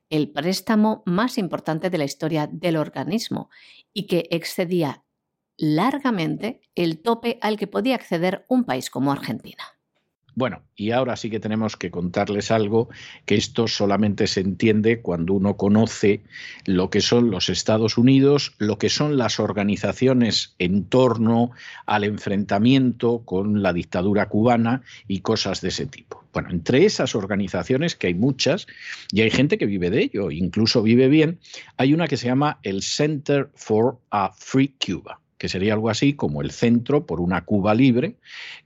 [0.08, 3.50] El préstamo más importante de la historia del organismo
[3.92, 5.04] y que excedía
[5.58, 9.75] largamente el tope al que podía acceder un país como Argentina.
[10.38, 12.90] Bueno, y ahora sí que tenemos que contarles algo
[13.24, 16.20] que esto solamente se entiende cuando uno conoce
[16.66, 21.52] lo que son los Estados Unidos, lo que son las organizaciones en torno
[21.86, 26.22] al enfrentamiento con la dictadura cubana y cosas de ese tipo.
[26.34, 28.66] Bueno, entre esas organizaciones, que hay muchas,
[29.12, 31.38] y hay gente que vive de ello, incluso vive bien,
[31.78, 36.12] hay una que se llama el Center for a Free Cuba, que sería algo así
[36.12, 38.16] como el Centro por una Cuba Libre,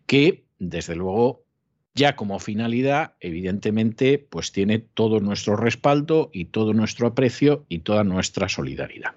[0.07, 1.45] que desde luego
[1.94, 8.05] ya como finalidad, evidentemente, pues tiene todo nuestro respaldo y todo nuestro aprecio y toda
[8.05, 9.12] nuestra solidaridad.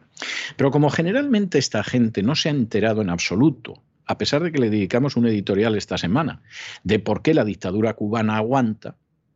[0.57, 4.59] Pero como generalmente esta gente no se ha enterado en absoluto, a pesar de que
[4.59, 6.41] le dedicamos un editorial esta semana,
[6.83, 8.95] de por qué la dictadura cubana aguanta,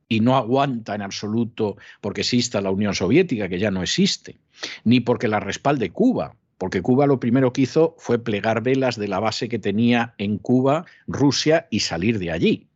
[0.09, 4.37] y no aguanta en absoluto porque exista la Unión Soviética, que ya no existe,
[4.83, 9.07] ni porque la respalde Cuba, porque Cuba lo primero que hizo fue plegar velas de
[9.07, 12.67] la base que tenía en Cuba Rusia y salir de allí.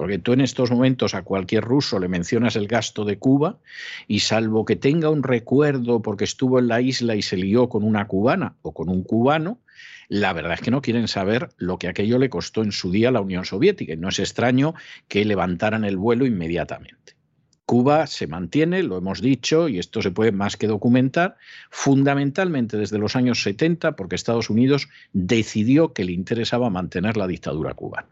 [0.00, 3.58] Porque tú en estos momentos a cualquier ruso le mencionas el gasto de Cuba
[4.08, 7.84] y salvo que tenga un recuerdo porque estuvo en la isla y se lió con
[7.84, 9.60] una cubana o con un cubano,
[10.08, 13.10] la verdad es que no quieren saber lo que aquello le costó en su día
[13.10, 14.72] a la Unión Soviética y no es extraño
[15.06, 17.14] que levantaran el vuelo inmediatamente.
[17.66, 21.36] Cuba se mantiene, lo hemos dicho, y esto se puede más que documentar,
[21.68, 27.74] fundamentalmente desde los años 70, porque Estados Unidos decidió que le interesaba mantener la dictadura
[27.74, 28.08] cubana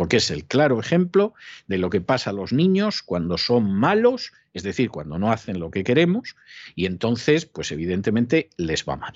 [0.00, 1.34] porque es el claro ejemplo
[1.66, 5.60] de lo que pasa a los niños cuando son malos, es decir, cuando no hacen
[5.60, 6.36] lo que queremos,
[6.74, 9.12] y entonces, pues evidentemente les va mal.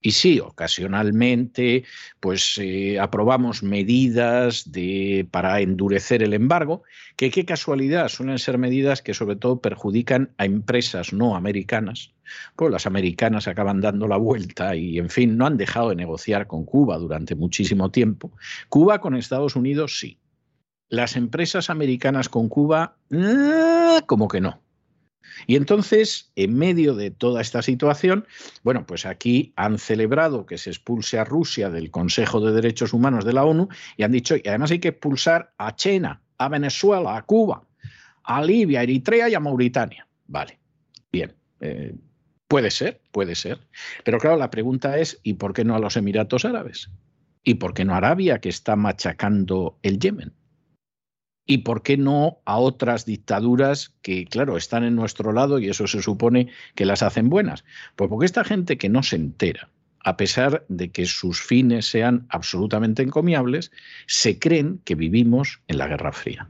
[0.00, 1.84] Y sí, ocasionalmente,
[2.18, 4.64] pues eh, aprobamos medidas
[5.30, 6.84] para endurecer el embargo,
[7.16, 12.14] que qué casualidad, suelen ser medidas que sobre todo perjudican a empresas no americanas,
[12.54, 16.46] pues las americanas acaban dando la vuelta y, en fin, no han dejado de negociar
[16.46, 18.32] con Cuba durante muchísimo tiempo.
[18.68, 20.18] Cuba con Estados Unidos sí.
[20.88, 24.02] Las empresas americanas con Cuba, ¡ah!
[24.06, 24.60] como que no.
[25.46, 28.26] Y entonces, en medio de toda esta situación,
[28.62, 33.24] bueno, pues aquí han celebrado que se expulse a Rusia del Consejo de Derechos Humanos
[33.24, 37.16] de la ONU y han dicho, y además hay que expulsar a China, a Venezuela,
[37.16, 37.62] a Cuba,
[38.22, 40.06] a Libia, a Eritrea y a Mauritania.
[40.26, 40.58] Vale,
[41.12, 41.34] bien.
[41.60, 41.94] Eh,
[42.48, 43.60] puede ser, puede ser.
[44.04, 46.90] Pero claro, la pregunta es, ¿y por qué no a los Emiratos Árabes?
[47.42, 50.32] ¿Y por qué no a Arabia, que está machacando el Yemen?
[51.48, 55.86] ¿Y por qué no a otras dictaduras que, claro, están en nuestro lado y eso
[55.86, 57.64] se supone que las hacen buenas?
[57.94, 59.68] Pues porque esta gente que no se entera,
[60.00, 63.70] a pesar de que sus fines sean absolutamente encomiables,
[64.06, 66.48] se creen que vivimos en la Guerra Fría.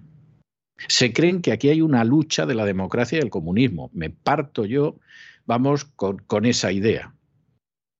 [0.88, 3.90] Se creen que aquí hay una lucha de la democracia y el comunismo.
[3.92, 4.98] Me parto yo,
[5.46, 7.14] vamos, con, esa idea.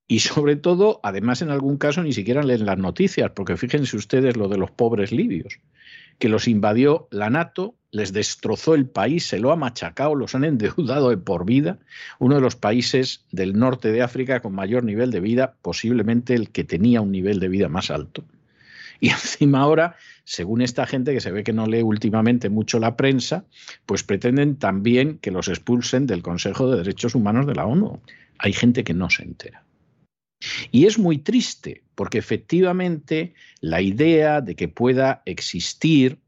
[0.09, 4.37] Y sobre todo, además en algún caso ni siquiera leen las noticias, porque fíjense ustedes
[4.37, 5.59] lo de los pobres libios
[6.19, 10.45] que los invadió la NATO, les destrozó el país, se lo ha machacado, los han
[10.45, 11.79] endeudado de por vida,
[12.19, 16.51] uno de los países del norte de África con mayor nivel de vida, posiblemente el
[16.51, 18.25] que tenía un nivel de vida más alto.
[19.01, 22.97] Y encima ahora, según esta gente que se ve que no lee últimamente mucho la
[22.97, 23.47] prensa,
[23.87, 28.01] pues pretenden también que los expulsen del Consejo de Derechos Humanos de la ONU.
[28.39, 29.65] Hay gente que no se entera.
[30.73, 36.19] Y es muy triste porque efectivamente la idea de que pueda existir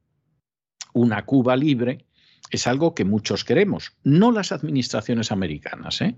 [0.95, 2.07] una Cuba libre
[2.51, 6.15] es algo que muchos queremos, no las administraciones americanas, ¿eh?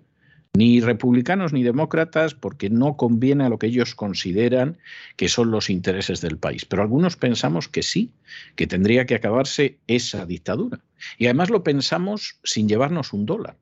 [0.53, 4.79] Ni republicanos ni demócratas, porque no conviene a lo que ellos consideran
[5.17, 6.65] que son los intereses del país.
[6.65, 8.13] Pero algunos pensamos que sí,
[8.57, 10.81] que tendría que acabarse esa dictadura.
[11.19, 13.57] Y además lo pensamos sin llevarnos un dólar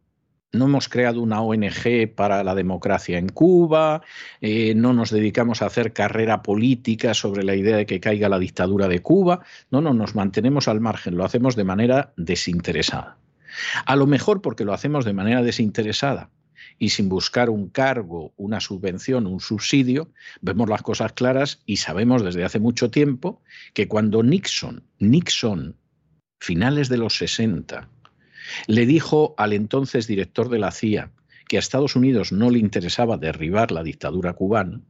[0.52, 4.02] no hemos creado una ONG para la democracia en Cuba,
[4.40, 8.38] eh, no nos dedicamos a hacer carrera política sobre la idea de que caiga la
[8.38, 13.18] dictadura de Cuba, no, no, nos mantenemos al margen, lo hacemos de manera desinteresada.
[13.84, 16.30] A lo mejor porque lo hacemos de manera desinteresada
[16.78, 22.22] y sin buscar un cargo, una subvención, un subsidio, vemos las cosas claras y sabemos
[22.22, 23.42] desde hace mucho tiempo
[23.74, 25.76] que cuando Nixon, Nixon,
[26.40, 27.88] finales de los 60,
[28.66, 31.12] le dijo al entonces director de la CIA
[31.48, 34.82] que a Estados Unidos no le interesaba derribar la dictadura cubana,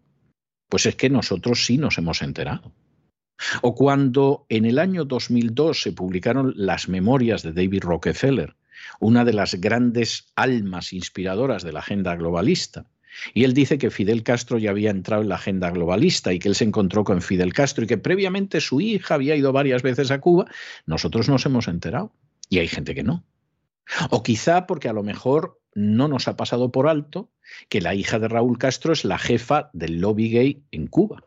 [0.69, 2.73] pues es que nosotros sí nos hemos enterado.
[3.63, 8.57] O cuando en el año 2002 se publicaron las memorias de David Rockefeller,
[9.01, 12.87] una de las grandes almas inspiradoras de la agenda globalista,
[13.35, 16.49] y él dice que Fidel Castro ya había entrado en la agenda globalista y que
[16.49, 20.11] él se encontró con Fidel Castro y que previamente su hija había ido varias veces
[20.11, 20.47] a Cuba,
[20.87, 22.13] nosotros nos hemos enterado.
[22.49, 23.25] Y hay gente que no.
[24.11, 27.31] O quizá porque a lo mejor no nos ha pasado por alto
[27.69, 31.25] que la hija de Raúl Castro es la jefa del lobby gay en Cuba.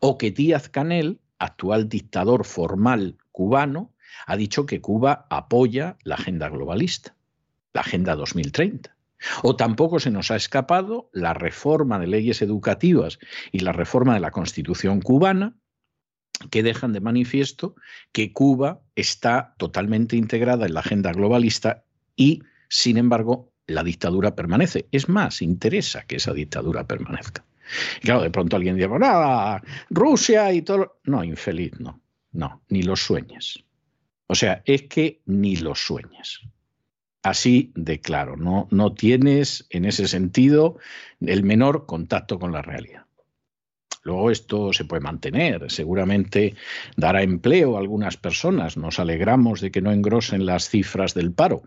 [0.00, 3.92] O que Díaz Canel, actual dictador formal cubano
[4.26, 7.14] ha dicho que Cuba apoya la agenda globalista,
[7.72, 8.94] la Agenda 2030.
[9.42, 13.18] O tampoco se nos ha escapado la reforma de leyes educativas
[13.50, 15.54] y la reforma de la Constitución cubana,
[16.50, 17.74] que dejan de manifiesto
[18.12, 21.84] que Cuba está totalmente integrada en la agenda globalista
[22.14, 24.86] y, sin embargo, la dictadura permanece.
[24.92, 27.44] Es más, interesa que esa dictadura permanezca.
[27.98, 31.00] Y claro, de pronto alguien dice, nada, Rusia y todo.
[31.04, 32.00] No, infeliz, no.
[32.32, 33.64] No, ni lo sueñes.
[34.28, 36.40] O sea, es que ni lo sueñes.
[37.22, 40.78] Así de claro, no, no tienes en ese sentido
[41.20, 43.06] el menor contacto con la realidad.
[44.04, 46.54] Luego esto se puede mantener, seguramente
[46.96, 51.62] dará empleo a algunas personas, nos alegramos de que no engrosen las cifras del paro,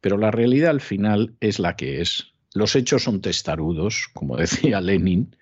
[0.00, 2.34] pero la realidad al final es la que es.
[2.56, 5.36] Los hechos son testarudos, como decía Lenin,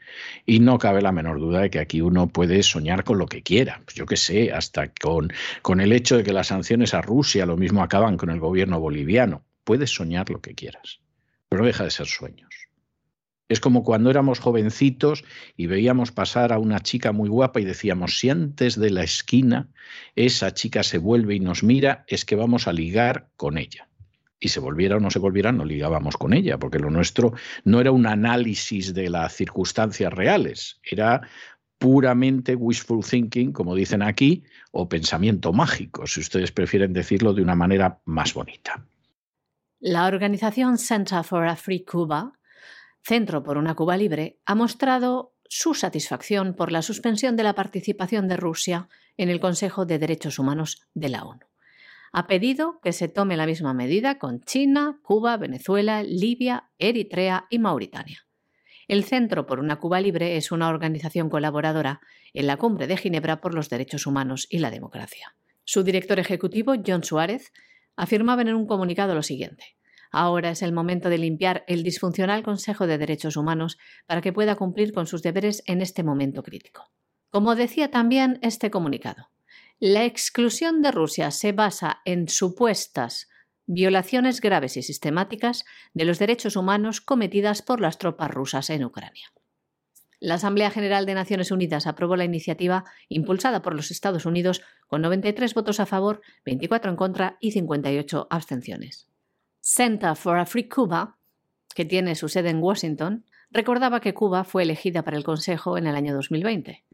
[0.44, 3.40] y no cabe la menor duda de que aquí uno puede soñar con lo que
[3.40, 3.82] quiera.
[3.84, 7.46] Pues yo qué sé, hasta con, con el hecho de que las sanciones a Rusia
[7.46, 9.44] lo mismo acaban con el gobierno boliviano.
[9.62, 10.98] Puedes soñar lo que quieras,
[11.48, 12.52] pero deja de ser sueños.
[13.48, 15.22] Es como cuando éramos jovencitos
[15.56, 19.68] y veíamos pasar a una chica muy guapa y decíamos, si antes de la esquina
[20.16, 23.88] esa chica se vuelve y nos mira, es que vamos a ligar con ella
[24.44, 27.32] y se volviera o no se volviera, no ligábamos con ella, porque lo nuestro
[27.64, 31.22] no era un análisis de las circunstancias reales, era
[31.78, 37.54] puramente wishful thinking, como dicen aquí, o pensamiento mágico, si ustedes prefieren decirlo de una
[37.54, 38.86] manera más bonita.
[39.80, 42.32] La organización Center for a Free Cuba,
[43.02, 48.28] Centro por una Cuba Libre, ha mostrado su satisfacción por la suspensión de la participación
[48.28, 51.53] de Rusia en el Consejo de Derechos Humanos de la ONU
[52.14, 57.58] ha pedido que se tome la misma medida con China, Cuba, Venezuela, Libia, Eritrea y
[57.58, 58.28] Mauritania.
[58.86, 62.00] El Centro por una Cuba Libre es una organización colaboradora
[62.32, 65.34] en la Cumbre de Ginebra por los Derechos Humanos y la Democracia.
[65.64, 67.52] Su director ejecutivo, John Suárez,
[67.96, 69.76] afirmaba en un comunicado lo siguiente.
[70.12, 74.54] Ahora es el momento de limpiar el disfuncional Consejo de Derechos Humanos para que pueda
[74.54, 76.92] cumplir con sus deberes en este momento crítico.
[77.30, 79.33] Como decía también este comunicado,
[79.86, 83.28] la exclusión de Rusia se basa en supuestas
[83.66, 89.30] violaciones graves y sistemáticas de los derechos humanos cometidas por las tropas rusas en Ucrania.
[90.20, 95.02] La Asamblea General de Naciones Unidas aprobó la iniciativa impulsada por los Estados Unidos con
[95.02, 99.10] 93 votos a favor, 24 en contra y 58 abstenciones.
[99.60, 101.18] Center for a Free Cuba,
[101.74, 105.86] que tiene su sede en Washington, recordaba que Cuba fue elegida para el Consejo en
[105.86, 106.86] el año 2020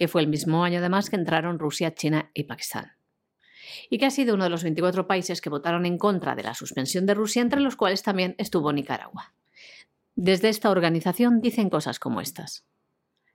[0.00, 2.92] que fue el mismo año además que entraron Rusia, China y Pakistán.
[3.90, 6.54] Y que ha sido uno de los 24 países que votaron en contra de la
[6.54, 9.34] suspensión de Rusia, entre los cuales también estuvo Nicaragua.
[10.14, 12.64] Desde esta organización dicen cosas como estas.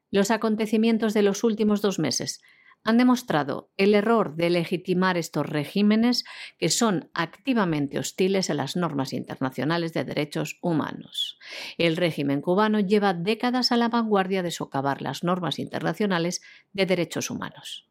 [0.10, 2.42] Los acontecimientos de los últimos dos meses
[2.86, 6.24] han demostrado el error de legitimar estos regímenes
[6.58, 11.40] que son activamente hostiles a las normas internacionales de derechos humanos.
[11.78, 17.32] El régimen cubano lleva décadas a la vanguardia de socavar las normas internacionales de derechos
[17.32, 17.90] humanos.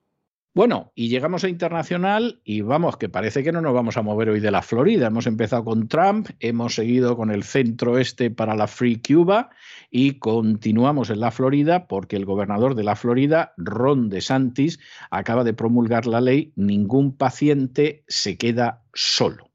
[0.57, 4.29] Bueno, y llegamos a internacional y vamos, que parece que no nos vamos a mover
[4.29, 5.09] hoy de la Florida.
[5.09, 9.51] Hemos empezado con Trump, hemos seguido con el centro este para la Free Cuba
[9.91, 14.79] y continuamos en la Florida porque el gobernador de la Florida, Ron DeSantis,
[15.11, 19.51] acaba de promulgar la ley Ningún paciente se queda solo.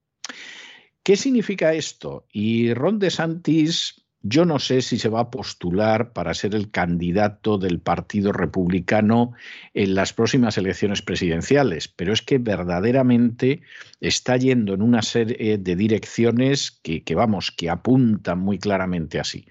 [1.02, 2.28] ¿Qué significa esto?
[2.30, 7.58] Y Ron DeSantis yo no sé si se va a postular para ser el candidato
[7.58, 9.32] del Partido Republicano
[9.74, 13.62] en las próximas elecciones presidenciales, pero es que verdaderamente
[14.02, 19.46] está yendo en una serie de direcciones que, que, vamos, que apuntan muy claramente así.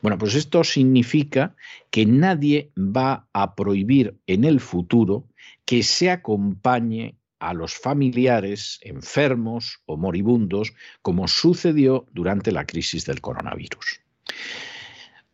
[0.00, 1.54] Bueno, pues esto significa
[1.90, 5.28] que nadie va a prohibir en el futuro
[5.66, 10.72] que se acompañe a los familiares enfermos o moribundos,
[11.02, 14.03] como sucedió durante la crisis del coronavirus.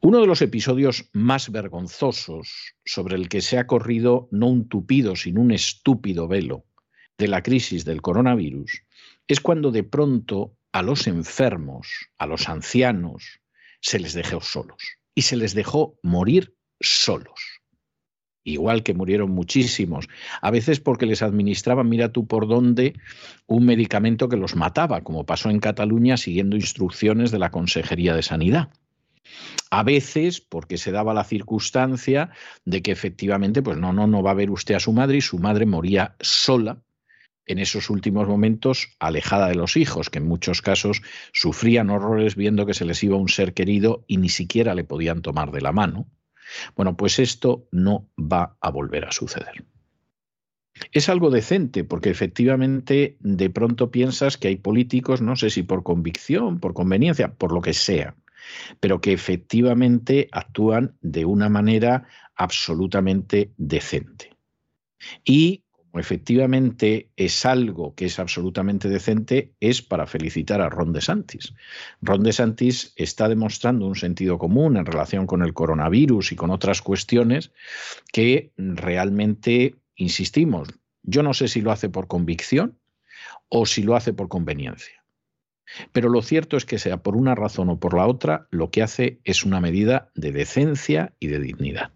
[0.03, 5.15] Uno de los episodios más vergonzosos sobre el que se ha corrido no un tupido,
[5.15, 6.65] sino un estúpido velo
[7.19, 8.83] de la crisis del coronavirus
[9.29, 13.41] es cuando de pronto a los enfermos, a los ancianos,
[13.81, 17.61] se les dejó solos y se les dejó morir solos.
[18.43, 20.09] Igual que murieron muchísimos,
[20.41, 22.95] a veces porque les administraban, mira tú por dónde,
[23.47, 28.23] un medicamento que los mataba, como pasó en Cataluña siguiendo instrucciones de la Consejería de
[28.23, 28.71] Sanidad.
[29.71, 32.31] A veces, porque se daba la circunstancia
[32.65, 35.21] de que efectivamente, pues no, no, no va a ver usted a su madre y
[35.21, 36.83] su madre moría sola
[37.47, 41.03] en esos últimos momentos, alejada de los hijos, que en muchos casos
[41.33, 45.21] sufrían horrores viendo que se les iba un ser querido y ni siquiera le podían
[45.21, 46.07] tomar de la mano.
[46.77, 49.65] Bueno, pues esto no va a volver a suceder.
[50.93, 55.83] es algo decente, porque efectivamente de pronto piensas que hay políticos, no sé si por
[55.83, 58.15] convicción, por conveniencia, por lo que sea,
[58.81, 64.37] pero que efectivamente actúan de una manera absolutamente decente.
[65.25, 71.53] Y como efectivamente es algo que es absolutamente decente, es para felicitar a Ron DeSantis.
[72.01, 76.81] Ron DeSantis está demostrando un sentido común en relación con el coronavirus y con otras
[76.81, 77.51] cuestiones
[78.13, 80.69] que realmente insistimos,
[81.03, 82.79] yo no sé si lo hace por convicción
[83.49, 85.00] o si lo hace por conveniencia.
[85.93, 88.83] Pero lo cierto es que sea por una razón o por la otra, lo que
[88.83, 91.93] hace es una medida de decencia y de dignidad.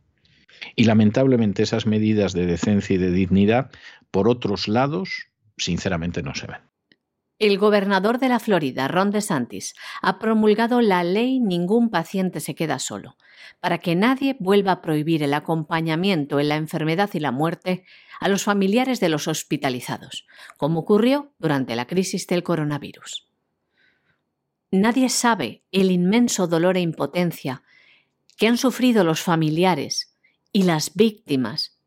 [0.76, 3.70] Y lamentablemente esas medidas de decencia y de dignidad,
[4.10, 6.60] por otros lados, sinceramente no se ven.
[7.40, 12.78] El gobernador de la Florida, Ron DeSantis, ha promulgado la ley Ningún paciente se queda
[12.78, 13.16] solo,
[13.60, 17.84] para que nadie vuelva a prohibir el acompañamiento en la enfermedad y la muerte
[18.20, 23.33] a los familiares de los hospitalizados, como ocurrió durante la crisis del coronavirus.
[24.74, 27.62] Nadie sabe el inmenso dolor e impotencia
[28.36, 30.18] que han sufrido los familiares
[30.50, 31.78] y las víctimas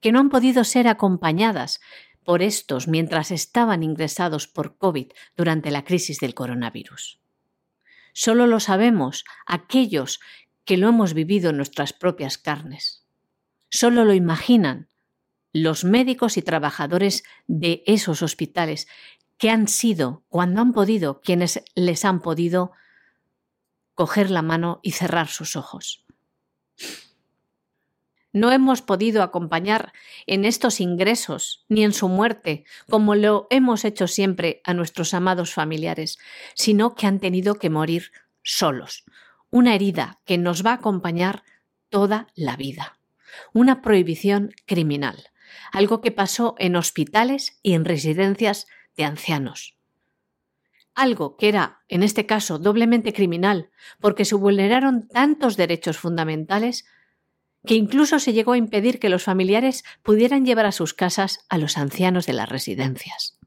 [0.00, 1.80] que no han podido ser acompañadas
[2.24, 7.20] por estos mientras estaban ingresados por COVID durante la crisis del coronavirus.
[8.12, 10.18] Solo lo sabemos aquellos
[10.64, 13.06] que lo hemos vivido en nuestras propias carnes.
[13.70, 14.88] Solo lo imaginan
[15.52, 18.88] los médicos y trabajadores de esos hospitales
[19.42, 22.70] que han sido, cuando han podido, quienes les han podido
[23.94, 26.06] coger la mano y cerrar sus ojos.
[28.32, 29.92] No hemos podido acompañar
[30.28, 35.52] en estos ingresos ni en su muerte, como lo hemos hecho siempre a nuestros amados
[35.52, 36.20] familiares,
[36.54, 38.12] sino que han tenido que morir
[38.44, 39.02] solos.
[39.50, 41.42] Una herida que nos va a acompañar
[41.88, 43.00] toda la vida.
[43.52, 45.32] Una prohibición criminal.
[45.72, 49.76] Algo que pasó en hospitales y en residencias de ancianos.
[50.94, 53.70] Algo que era, en este caso, doblemente criminal,
[54.00, 56.84] porque se vulneraron tantos derechos fundamentales
[57.64, 61.58] que incluso se llegó a impedir que los familiares pudieran llevar a sus casas a
[61.58, 63.38] los ancianos de las residencias.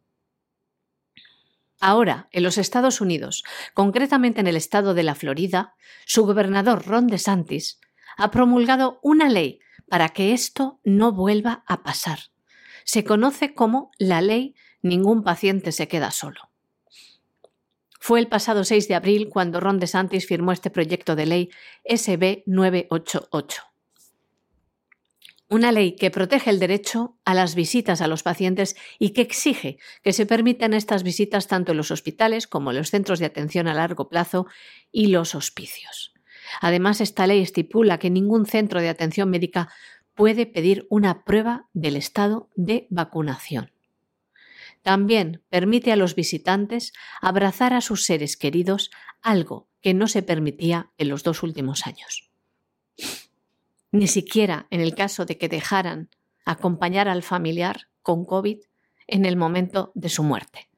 [1.80, 3.44] Ahora, en los Estados Unidos,
[3.74, 5.76] concretamente en el estado de la Florida,
[6.06, 7.80] su gobernador Ron DeSantis
[8.18, 12.20] ha promulgado una ley para que esto no vuelva a pasar.
[12.86, 14.56] Se conoce como la ley
[14.86, 16.52] Ningún paciente se queda solo.
[18.00, 21.50] Fue el pasado 6 de abril cuando Ron DeSantis firmó este proyecto de ley
[21.86, 23.64] SB 988
[25.48, 29.78] una ley que protege el derecho a las visitas a los pacientes y que exige
[30.04, 33.68] que se permitan estas visitas tanto en los hospitales como en los centros de atención
[33.68, 34.48] a largo plazo
[34.92, 36.14] y los hospicios.
[36.62, 39.70] Además, esta ley estipula que ningún centro de atención médica
[40.16, 43.75] puede pedir una prueba del estado de vacunación.
[44.86, 50.92] También permite a los visitantes abrazar a sus seres queridos, algo que no se permitía
[50.98, 52.30] en los dos últimos años
[53.96, 56.10] ni siquiera en el caso de que dejaran
[56.46, 58.60] acompañar al familiar con COVID
[59.08, 60.70] en el momento de su muerte.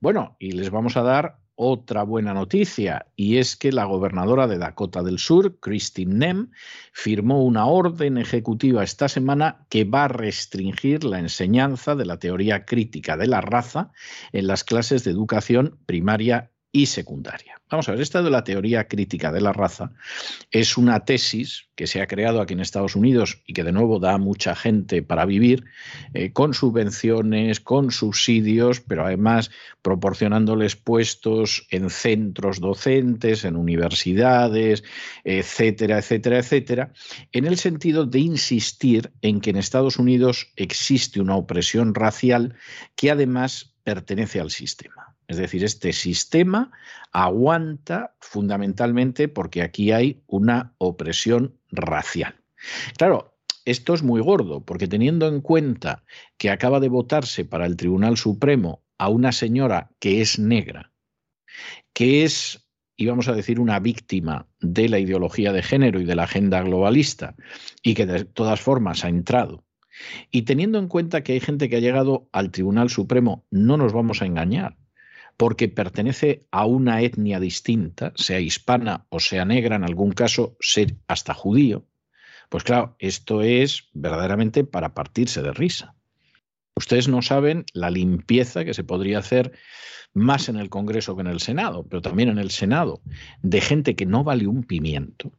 [0.00, 4.58] Bueno, y les vamos a dar otra buena noticia, y es que la gobernadora de
[4.58, 6.50] Dakota del Sur, Christine Nem,
[6.92, 12.64] firmó una orden ejecutiva esta semana que va a restringir la enseñanza de la teoría
[12.64, 13.90] crítica de la raza
[14.32, 17.60] en las clases de educación primaria y secundaria.
[17.70, 19.92] Vamos a ver, esta de la teoría crítica de la raza
[20.50, 23.98] es una tesis que se ha creado aquí en Estados Unidos y que de nuevo
[23.98, 25.64] da a mucha gente para vivir,
[26.12, 29.50] eh, con subvenciones, con subsidios, pero además
[29.80, 34.84] proporcionándoles puestos en centros docentes, en universidades,
[35.24, 36.92] etcétera, etcétera, etcétera,
[37.32, 42.56] en el sentido de insistir en que en Estados Unidos existe una opresión racial
[42.96, 45.07] que además pertenece al sistema.
[45.28, 46.72] Es decir, este sistema
[47.12, 52.34] aguanta fundamentalmente porque aquí hay una opresión racial.
[52.96, 56.02] Claro, esto es muy gordo, porque teniendo en cuenta
[56.38, 60.92] que acaba de votarse para el Tribunal Supremo a una señora que es negra,
[61.92, 62.66] que es,
[62.96, 67.36] íbamos a decir, una víctima de la ideología de género y de la agenda globalista,
[67.82, 69.66] y que de todas formas ha entrado,
[70.30, 73.92] y teniendo en cuenta que hay gente que ha llegado al Tribunal Supremo, no nos
[73.92, 74.78] vamos a engañar
[75.38, 80.96] porque pertenece a una etnia distinta, sea hispana o sea negra, en algún caso ser
[81.06, 81.86] hasta judío,
[82.48, 85.94] pues claro, esto es verdaderamente para partirse de risa.
[86.74, 89.52] Ustedes no saben la limpieza que se podría hacer
[90.12, 93.00] más en el Congreso que en el Senado, pero también en el Senado,
[93.40, 95.32] de gente que no vale un pimiento,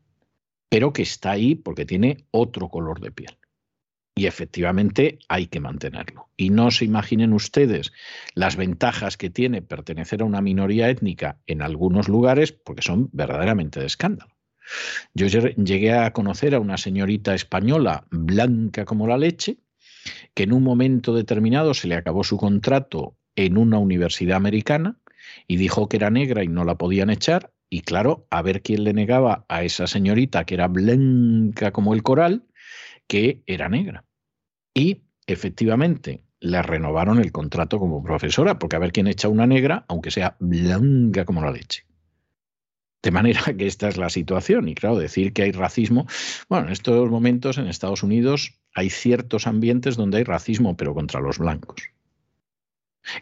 [0.70, 3.38] pero que está ahí porque tiene otro color de piel.
[4.20, 6.28] Y efectivamente hay que mantenerlo.
[6.36, 7.94] Y no se imaginen ustedes
[8.34, 13.80] las ventajas que tiene pertenecer a una minoría étnica en algunos lugares, porque son verdaderamente
[13.80, 14.36] de escándalo.
[15.14, 19.60] Yo llegué a conocer a una señorita española blanca como la leche,
[20.34, 25.00] que en un momento determinado se le acabó su contrato en una universidad americana
[25.48, 27.54] y dijo que era negra y no la podían echar.
[27.70, 32.04] Y claro, a ver quién le negaba a esa señorita que era blanca como el
[32.04, 32.44] coral,
[33.08, 34.04] que era negra.
[34.80, 39.84] Y efectivamente le renovaron el contrato como profesora, porque a ver quién echa una negra,
[39.90, 41.86] aunque sea blanca como la leche.
[43.04, 44.70] De manera que esta es la situación.
[44.70, 46.08] Y claro, decir que hay racismo,
[46.48, 51.20] bueno, en estos momentos en Estados Unidos hay ciertos ambientes donde hay racismo, pero contra
[51.20, 51.82] los blancos.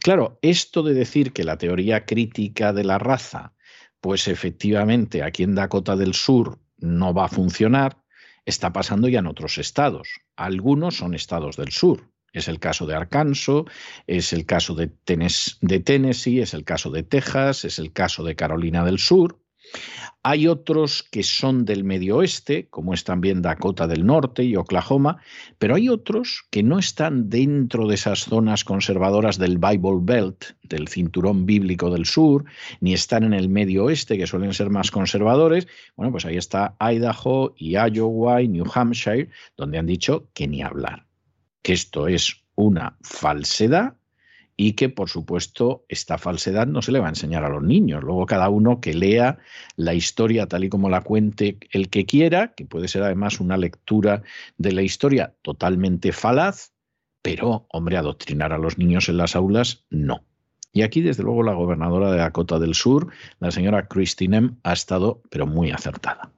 [0.01, 3.53] Claro, esto de decir que la teoría crítica de la raza,
[3.99, 7.97] pues efectivamente aquí en Dakota del Sur no va a funcionar,
[8.47, 10.21] está pasando ya en otros estados.
[10.37, 12.09] Algunos son estados del sur.
[12.31, 13.63] Es el caso de Arkansas,
[14.07, 18.85] es el caso de, Tennessee, es el caso de Texas, es el caso de Carolina
[18.85, 19.39] del Sur.
[20.23, 25.21] Hay otros que son del medio oeste, como es también Dakota del Norte y Oklahoma,
[25.57, 30.87] pero hay otros que no están dentro de esas zonas conservadoras del Bible Belt, del
[30.87, 32.45] cinturón bíblico del sur,
[32.81, 35.67] ni están en el medio oeste, que suelen ser más conservadores.
[35.95, 40.61] Bueno, pues ahí está Idaho y Iowa y New Hampshire, donde han dicho que ni
[40.61, 41.05] hablar,
[41.61, 43.96] que esto es una falsedad
[44.57, 48.03] y que, por supuesto, esta falsedad no se le va a enseñar a los niños.
[48.03, 49.37] Luego cada uno que lea
[49.75, 53.55] la historia tal y como la cuente el que quiera, que puede ser además una
[53.55, 54.23] lectura
[54.57, 56.71] de la historia totalmente falaz,
[57.21, 60.23] pero, hombre, adoctrinar a los niños en las aulas, no.
[60.73, 65.21] Y aquí, desde luego, la gobernadora de Dakota del Sur, la señora Christine ha estado,
[65.29, 66.31] pero muy acertada.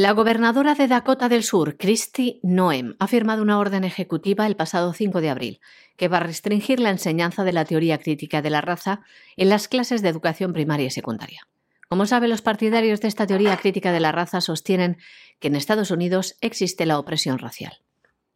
[0.00, 4.92] La gobernadora de Dakota del Sur, Christy Noem, ha firmado una orden ejecutiva el pasado
[4.92, 5.60] 5 de abril
[5.96, 9.00] que va a restringir la enseñanza de la teoría crítica de la raza
[9.36, 11.48] en las clases de educación primaria y secundaria.
[11.88, 14.98] Como sabe, los partidarios de esta teoría crítica de la raza sostienen
[15.40, 17.80] que en Estados Unidos existe la opresión racial.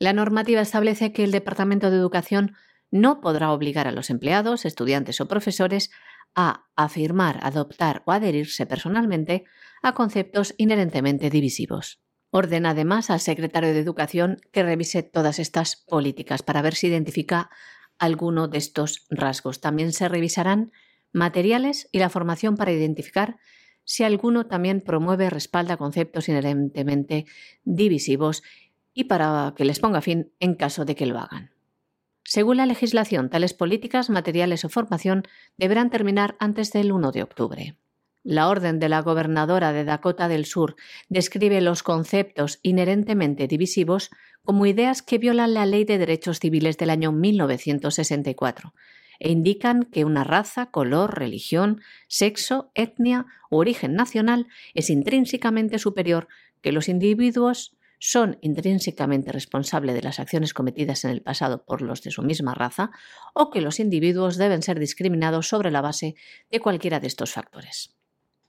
[0.01, 2.57] La normativa establece que el Departamento de Educación
[2.91, 5.93] no podrá obligar a los empleados, estudiantes o profesores
[6.35, 9.45] a afirmar, adoptar o adherirse personalmente
[9.83, 12.01] a conceptos inherentemente divisivos.
[12.31, 17.51] Ordena además al secretario de Educación que revise todas estas políticas para ver si identifica
[17.99, 19.61] alguno de estos rasgos.
[19.61, 20.73] También se revisarán
[21.13, 23.37] materiales y la formación para identificar
[23.85, 27.27] si alguno también promueve respalda conceptos inherentemente
[27.65, 28.43] divisivos
[28.95, 31.52] y para que les ponga fin en caso de que lo hagan.
[32.25, 35.25] Según la legislación, tales políticas, materiales o formación
[35.57, 37.77] deberán terminar antes del 1 de octubre.
[38.25, 40.77] La orden de la gobernadora de Dakota del Sur
[41.09, 44.11] describe los conceptos inherentemente divisivos
[44.45, 48.75] como ideas que violan la Ley de Derechos Civiles del año 1964
[49.19, 56.27] e indican que una raza, color, religión, sexo, etnia o origen nacional es intrínsecamente superior,
[56.61, 62.03] que los individuos son intrínsecamente responsables de las acciones cometidas en el pasado por los
[62.03, 62.91] de su misma raza
[63.33, 66.17] o que los individuos deben ser discriminados sobre la base
[66.51, 67.95] de cualquiera de estos factores.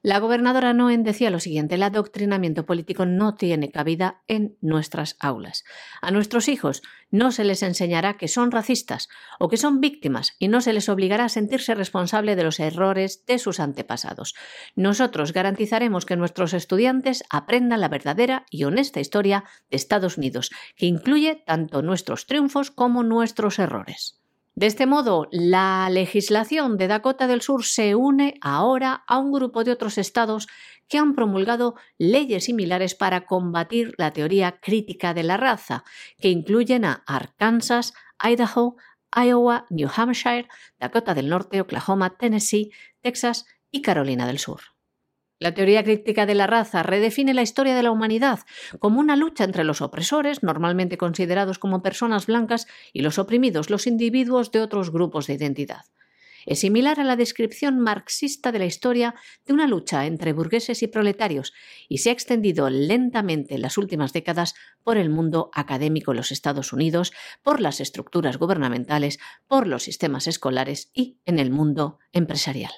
[0.06, 5.64] La gobernadora Noen decía lo siguiente, el adoctrinamiento político no tiene cabida en nuestras aulas.
[6.02, 9.08] A nuestros hijos no se les enseñará que son racistas
[9.40, 13.26] o que son víctimas y no se les obligará a sentirse responsable de los errores
[13.26, 14.36] de sus antepasados.
[14.76, 20.86] Nosotros garantizaremos que nuestros estudiantes aprendan la verdadera y honesta historia de Estados Unidos, que
[20.86, 24.23] incluye tanto nuestros triunfos como nuestros errores.
[24.56, 29.64] De este modo, la legislación de Dakota del Sur se une ahora a un grupo
[29.64, 30.48] de otros estados
[30.88, 35.84] que han promulgado leyes similares para combatir la teoría crítica de la raza,
[36.20, 37.94] que incluyen a Arkansas,
[38.24, 38.76] Idaho,
[39.16, 40.48] Iowa, New Hampshire,
[40.80, 44.73] Dakota del Norte, Oklahoma, Tennessee, Texas y Carolina del Sur.
[45.44, 48.40] La teoría crítica de la raza redefine la historia de la humanidad
[48.80, 53.86] como una lucha entre los opresores, normalmente considerados como personas blancas, y los oprimidos, los
[53.86, 55.82] individuos de otros grupos de identidad.
[56.46, 59.16] Es similar a la descripción marxista de la historia
[59.46, 61.52] de una lucha entre burgueses y proletarios
[61.90, 66.32] y se ha extendido lentamente en las últimas décadas por el mundo académico en los
[66.32, 69.20] Estados Unidos, por las estructuras gubernamentales,
[69.50, 72.72] por los sistemas escolares y en el mundo empresarial.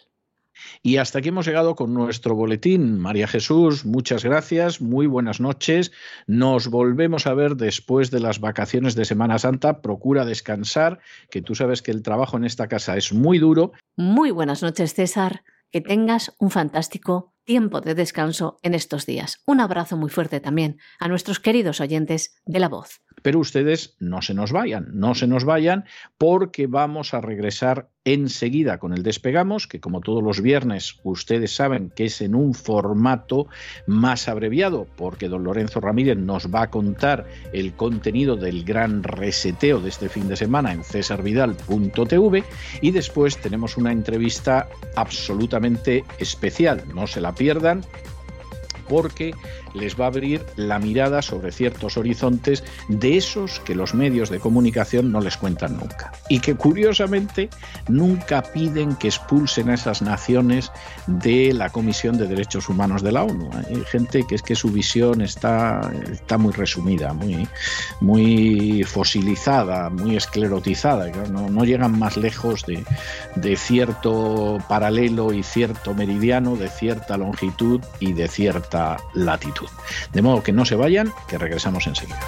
[0.81, 2.99] Y hasta aquí hemos llegado con nuestro boletín.
[2.99, 5.91] María Jesús, muchas gracias, muy buenas noches.
[6.27, 9.81] Nos volvemos a ver después de las vacaciones de Semana Santa.
[9.81, 10.99] Procura descansar,
[11.29, 13.73] que tú sabes que el trabajo en esta casa es muy duro.
[13.95, 15.43] Muy buenas noches, César.
[15.71, 19.41] Que tengas un fantástico tiempo de descanso en estos días.
[19.45, 23.01] Un abrazo muy fuerte también a nuestros queridos oyentes de La Voz.
[23.21, 25.85] Pero ustedes no se nos vayan, no se nos vayan
[26.17, 31.91] porque vamos a regresar enseguida con el despegamos, que como todos los viernes ustedes saben
[31.95, 33.47] que es en un formato
[33.87, 39.79] más abreviado, porque don Lorenzo Ramírez nos va a contar el contenido del gran reseteo
[39.79, 42.43] de este fin de semana en cesarvidal.tv
[42.81, 47.81] y después tenemos una entrevista absolutamente especial, no se la pierdan
[48.87, 49.33] porque
[49.75, 54.39] les va a abrir la mirada sobre ciertos horizontes de esos que los medios de
[54.39, 56.11] comunicación no les cuentan nunca.
[56.29, 57.49] Y que curiosamente
[57.87, 60.71] nunca piden que expulsen a esas naciones
[61.07, 63.49] de la Comisión de Derechos Humanos de la ONU.
[63.53, 67.47] Hay gente que es que su visión está, está muy resumida, muy,
[68.01, 71.07] muy fosilizada, muy esclerotizada.
[71.29, 72.83] No, no llegan más lejos de,
[73.35, 79.64] de cierto paralelo y cierto meridiano, de cierta longitud y de cierta latitud.
[80.13, 82.19] De modo que no se vayan, que regresamos enseguida.